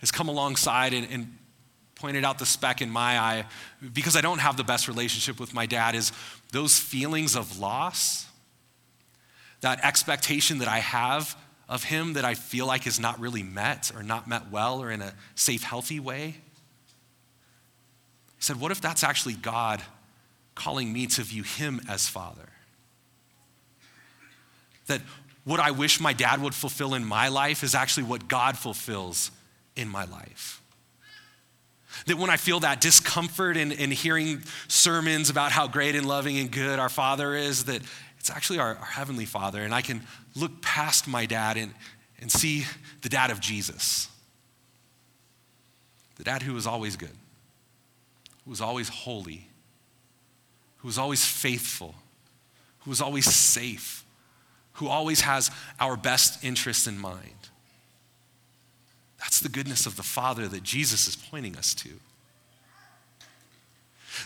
has 0.00 0.10
come 0.10 0.28
alongside 0.28 0.92
and, 0.92 1.08
and 1.10 1.38
pointed 1.94 2.24
out 2.24 2.38
the 2.38 2.46
speck 2.46 2.82
in 2.82 2.90
my 2.90 3.18
eye, 3.18 3.46
because 3.94 4.16
I 4.16 4.20
don't 4.20 4.38
have 4.38 4.58
the 4.58 4.64
best 4.64 4.88
relationship 4.88 5.40
with 5.40 5.54
my 5.54 5.64
dad, 5.64 5.94
is 5.94 6.12
those 6.52 6.78
feelings 6.78 7.34
of 7.34 7.58
loss 7.58 8.26
that 9.60 9.84
expectation 9.84 10.58
that 10.58 10.68
I 10.68 10.78
have 10.78 11.36
of 11.68 11.84
him 11.84 12.12
that 12.12 12.24
I 12.24 12.34
feel 12.34 12.66
like 12.66 12.86
is 12.86 13.00
not 13.00 13.18
really 13.18 13.42
met 13.42 13.90
or 13.94 14.02
not 14.02 14.28
met 14.28 14.50
well 14.50 14.80
or 14.80 14.90
in 14.90 15.02
a 15.02 15.12
safe, 15.34 15.62
healthy 15.62 15.98
way. 15.98 16.36
He 18.36 18.42
said, 18.42 18.60
What 18.60 18.70
if 18.70 18.80
that's 18.80 19.02
actually 19.02 19.34
God 19.34 19.82
calling 20.54 20.92
me 20.92 21.06
to 21.08 21.22
view 21.22 21.42
him 21.42 21.80
as 21.88 22.08
father? 22.08 22.48
That 24.86 25.00
what 25.44 25.58
I 25.58 25.72
wish 25.72 26.00
my 26.00 26.12
dad 26.12 26.40
would 26.42 26.54
fulfill 26.54 26.94
in 26.94 27.04
my 27.04 27.28
life 27.28 27.62
is 27.62 27.74
actually 27.74 28.04
what 28.04 28.28
God 28.28 28.56
fulfills 28.56 29.30
in 29.74 29.88
my 29.88 30.04
life. 30.04 30.62
That 32.06 32.18
when 32.18 32.30
I 32.30 32.36
feel 32.36 32.60
that 32.60 32.80
discomfort 32.80 33.56
in, 33.56 33.72
in 33.72 33.90
hearing 33.90 34.42
sermons 34.68 35.30
about 35.30 35.50
how 35.50 35.66
great 35.66 35.94
and 35.94 36.06
loving 36.06 36.38
and 36.38 36.50
good 36.50 36.78
our 36.78 36.88
Father 36.88 37.34
is, 37.34 37.64
that 37.64 37.80
it's 38.26 38.36
actually 38.36 38.58
our, 38.58 38.74
our 38.74 38.86
Heavenly 38.86 39.24
Father. 39.24 39.62
And 39.62 39.72
I 39.72 39.82
can 39.82 40.02
look 40.34 40.60
past 40.60 41.06
my 41.06 41.26
dad 41.26 41.56
and, 41.56 41.72
and 42.20 42.30
see 42.30 42.64
the 43.02 43.08
dad 43.08 43.30
of 43.30 43.38
Jesus. 43.38 44.08
The 46.16 46.24
dad 46.24 46.42
who 46.42 46.52
was 46.52 46.66
always 46.66 46.96
good, 46.96 47.16
who 48.44 48.50
was 48.50 48.60
always 48.60 48.88
holy, 48.88 49.46
who 50.78 50.88
was 50.88 50.98
always 50.98 51.24
faithful, 51.24 51.94
who 52.80 52.90
is 52.90 53.00
always 53.00 53.32
safe, 53.32 54.04
who 54.72 54.88
always 54.88 55.20
has 55.20 55.52
our 55.78 55.96
best 55.96 56.42
interests 56.42 56.88
in 56.88 56.98
mind. 56.98 57.50
That's 59.20 59.38
the 59.38 59.48
goodness 59.48 59.86
of 59.86 59.94
the 59.94 60.02
Father 60.02 60.48
that 60.48 60.64
Jesus 60.64 61.06
is 61.06 61.14
pointing 61.14 61.56
us 61.56 61.74
to. 61.74 61.90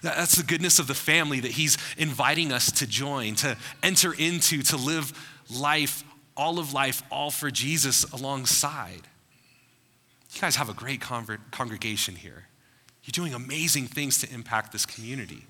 That's 0.02 0.36
the 0.36 0.42
goodness 0.42 0.78
of 0.78 0.86
the 0.86 0.94
family 0.94 1.40
that 1.40 1.52
He's 1.52 1.78
inviting 1.96 2.52
us 2.52 2.70
to 2.72 2.86
join, 2.86 3.34
to 3.36 3.56
enter 3.82 4.12
into, 4.12 4.62
to 4.62 4.76
live 4.76 5.12
life, 5.54 6.04
all 6.36 6.58
of 6.58 6.72
life, 6.72 7.02
all 7.10 7.30
for 7.30 7.50
Jesus 7.50 8.04
alongside. 8.12 9.08
You 10.32 10.40
guys 10.40 10.56
have 10.56 10.68
a 10.68 10.74
great 10.74 11.00
congregation 11.00 12.14
here. 12.14 12.46
You're 13.04 13.12
doing 13.12 13.34
amazing 13.34 13.86
things 13.86 14.18
to 14.20 14.32
impact 14.32 14.72
this 14.72 14.86
community. 14.86 15.46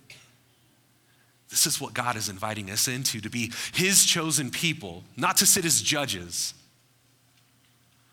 This 1.50 1.66
is 1.66 1.80
what 1.80 1.94
God 1.94 2.16
is 2.16 2.28
inviting 2.28 2.70
us 2.70 2.86
into 2.88 3.20
to 3.20 3.28
be 3.28 3.52
His 3.74 4.04
chosen 4.04 4.50
people, 4.50 5.02
not 5.16 5.36
to 5.38 5.46
sit 5.46 5.64
as 5.64 5.82
judges, 5.82 6.54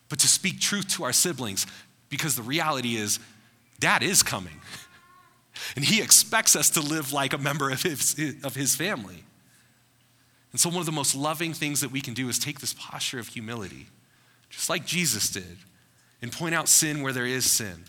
but 0.10 0.20
to 0.20 0.28
speak 0.28 0.60
truth 0.60 0.88
to 0.96 1.04
our 1.04 1.14
siblings 1.14 1.68
because 2.10 2.36
the 2.36 2.42
reality 2.42 2.96
is, 2.96 3.20
dad 3.80 4.02
is 4.02 4.24
coming. 4.24 4.60
And 5.76 5.86
he 5.86 6.02
expects 6.02 6.56
us 6.56 6.70
to 6.72 6.82
live 6.82 7.14
like 7.14 7.34
a 7.34 7.38
member 7.38 7.70
of 7.70 7.82
his, 7.84 8.16
of 8.44 8.56
his 8.56 8.76
family. 8.76 9.24
And 10.52 10.60
so, 10.60 10.70
one 10.70 10.80
of 10.80 10.86
the 10.86 10.92
most 10.92 11.16
loving 11.16 11.54
things 11.54 11.82
that 11.82 11.92
we 11.92 12.02
can 12.02 12.14
do 12.14 12.30
is 12.30 12.40
take 12.40 12.60
this 12.60 12.74
posture 12.74 13.20
of 13.20 13.28
humility, 13.28 13.88
just 14.50 14.70
like 14.70 14.86
Jesus 14.86 15.30
did, 15.30 15.58
and 16.22 16.32
point 16.32 16.56
out 16.56 16.68
sin 16.68 17.02
where 17.02 17.14
there 17.14 17.26
is 17.26 17.50
sin. 17.50 17.84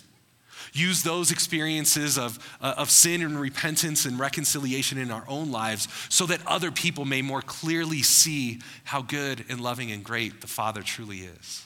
Use 0.72 1.02
those 1.02 1.30
experiences 1.30 2.18
of, 2.18 2.38
uh, 2.60 2.74
of 2.76 2.90
sin 2.90 3.22
and 3.22 3.40
repentance 3.40 4.04
and 4.04 4.18
reconciliation 4.18 4.98
in 4.98 5.10
our 5.10 5.24
own 5.28 5.50
lives 5.50 5.88
so 6.08 6.26
that 6.26 6.46
other 6.46 6.70
people 6.70 7.04
may 7.04 7.22
more 7.22 7.40
clearly 7.40 8.02
see 8.02 8.60
how 8.84 9.00
good 9.00 9.44
and 9.48 9.60
loving 9.60 9.90
and 9.90 10.04
great 10.04 10.40
the 10.40 10.46
Father 10.46 10.82
truly 10.82 11.20
is. 11.20 11.64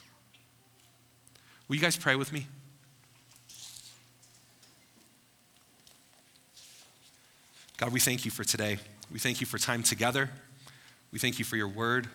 Will 1.69 1.77
you 1.77 1.83
guys 1.83 1.97
pray 1.97 2.17
with 2.17 2.33
me? 2.33 2.47
God, 7.77 7.93
we 7.93 8.01
thank 8.01 8.25
you 8.25 8.31
for 8.31 8.45
today. 8.45 8.79
We 9.11 9.19
thank 9.19 9.41
you 9.41 9.47
for 9.47 9.59
time 9.59 9.83
together. 9.83 10.31
We 11.11 11.19
thank 11.19 11.39
you 11.39 11.45
for 11.45 11.57
your 11.57 11.69
word. 11.69 12.09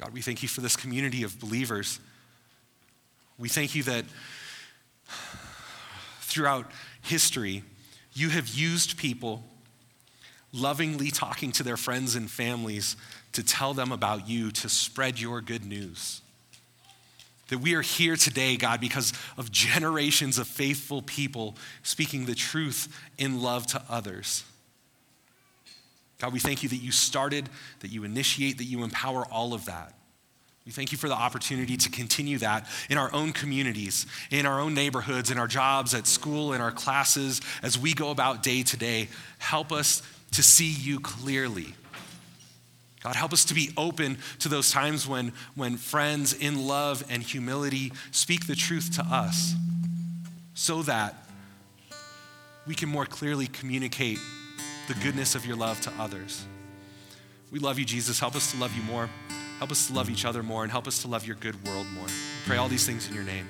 God, 0.00 0.12
we 0.12 0.22
thank 0.22 0.42
you 0.42 0.48
for 0.48 0.60
this 0.60 0.76
community 0.76 1.22
of 1.22 1.38
believers. 1.38 2.00
We 3.38 3.48
thank 3.48 3.74
you 3.74 3.82
that 3.84 4.04
throughout 6.20 6.70
history, 7.02 7.62
you 8.12 8.30
have 8.30 8.48
used 8.48 8.96
people 8.96 9.44
lovingly 10.52 11.10
talking 11.10 11.52
to 11.52 11.62
their 11.62 11.76
friends 11.76 12.14
and 12.14 12.30
families 12.30 12.96
to 13.32 13.42
tell 13.42 13.74
them 13.74 13.92
about 13.92 14.28
you, 14.28 14.50
to 14.52 14.68
spread 14.68 15.20
your 15.20 15.40
good 15.40 15.64
news. 15.64 16.22
That 17.48 17.58
we 17.58 17.74
are 17.74 17.82
here 17.82 18.16
today, 18.16 18.56
God, 18.56 18.80
because 18.80 19.12
of 19.36 19.50
generations 19.52 20.38
of 20.38 20.46
faithful 20.46 21.02
people 21.02 21.56
speaking 21.82 22.24
the 22.24 22.34
truth 22.34 22.88
in 23.18 23.42
love 23.42 23.66
to 23.68 23.82
others. 23.88 24.44
God, 26.18 26.32
we 26.32 26.38
thank 26.38 26.62
you 26.62 26.68
that 26.70 26.76
you 26.76 26.90
started, 26.90 27.48
that 27.80 27.90
you 27.90 28.04
initiate, 28.04 28.58
that 28.58 28.64
you 28.64 28.82
empower 28.82 29.26
all 29.26 29.52
of 29.52 29.66
that. 29.66 29.94
We 30.64 30.72
thank 30.72 30.92
you 30.92 30.96
for 30.96 31.08
the 31.08 31.14
opportunity 31.14 31.76
to 31.76 31.90
continue 31.90 32.38
that 32.38 32.66
in 32.88 32.96
our 32.96 33.12
own 33.12 33.32
communities, 33.32 34.06
in 34.30 34.46
our 34.46 34.60
own 34.60 34.72
neighborhoods, 34.72 35.30
in 35.30 35.36
our 35.36 35.46
jobs, 35.46 35.92
at 35.92 36.06
school, 36.06 36.54
in 36.54 36.62
our 36.62 36.72
classes, 36.72 37.42
as 37.62 37.78
we 37.78 37.92
go 37.92 38.10
about 38.10 38.42
day 38.42 38.62
to 38.62 38.76
day. 38.76 39.08
Help 39.38 39.72
us 39.72 40.02
to 40.32 40.42
see 40.42 40.70
you 40.70 41.00
clearly. 41.00 41.74
God, 43.04 43.16
help 43.16 43.34
us 43.34 43.44
to 43.46 43.54
be 43.54 43.70
open 43.76 44.16
to 44.38 44.48
those 44.48 44.70
times 44.70 45.06
when, 45.06 45.34
when 45.54 45.76
friends 45.76 46.32
in 46.32 46.66
love 46.66 47.04
and 47.10 47.22
humility 47.22 47.92
speak 48.12 48.46
the 48.46 48.56
truth 48.56 48.96
to 48.96 49.02
us 49.02 49.54
so 50.54 50.82
that 50.82 51.14
we 52.66 52.74
can 52.74 52.88
more 52.88 53.04
clearly 53.04 53.46
communicate 53.46 54.18
the 54.88 54.94
goodness 54.94 55.34
of 55.34 55.44
your 55.44 55.54
love 55.54 55.82
to 55.82 55.92
others. 55.98 56.46
We 57.50 57.58
love 57.58 57.78
you, 57.78 57.84
Jesus. 57.84 58.18
Help 58.18 58.36
us 58.36 58.52
to 58.52 58.58
love 58.58 58.74
you 58.74 58.82
more. 58.84 59.10
Help 59.58 59.70
us 59.70 59.86
to 59.88 59.92
love 59.92 60.08
each 60.08 60.24
other 60.24 60.42
more 60.42 60.62
and 60.62 60.72
help 60.72 60.86
us 60.86 61.02
to 61.02 61.08
love 61.08 61.26
your 61.26 61.36
good 61.36 61.62
world 61.66 61.86
more. 61.94 62.06
We 62.06 62.46
pray 62.46 62.56
all 62.56 62.68
these 62.68 62.86
things 62.86 63.06
in 63.06 63.14
your 63.14 63.24
name. 63.24 63.46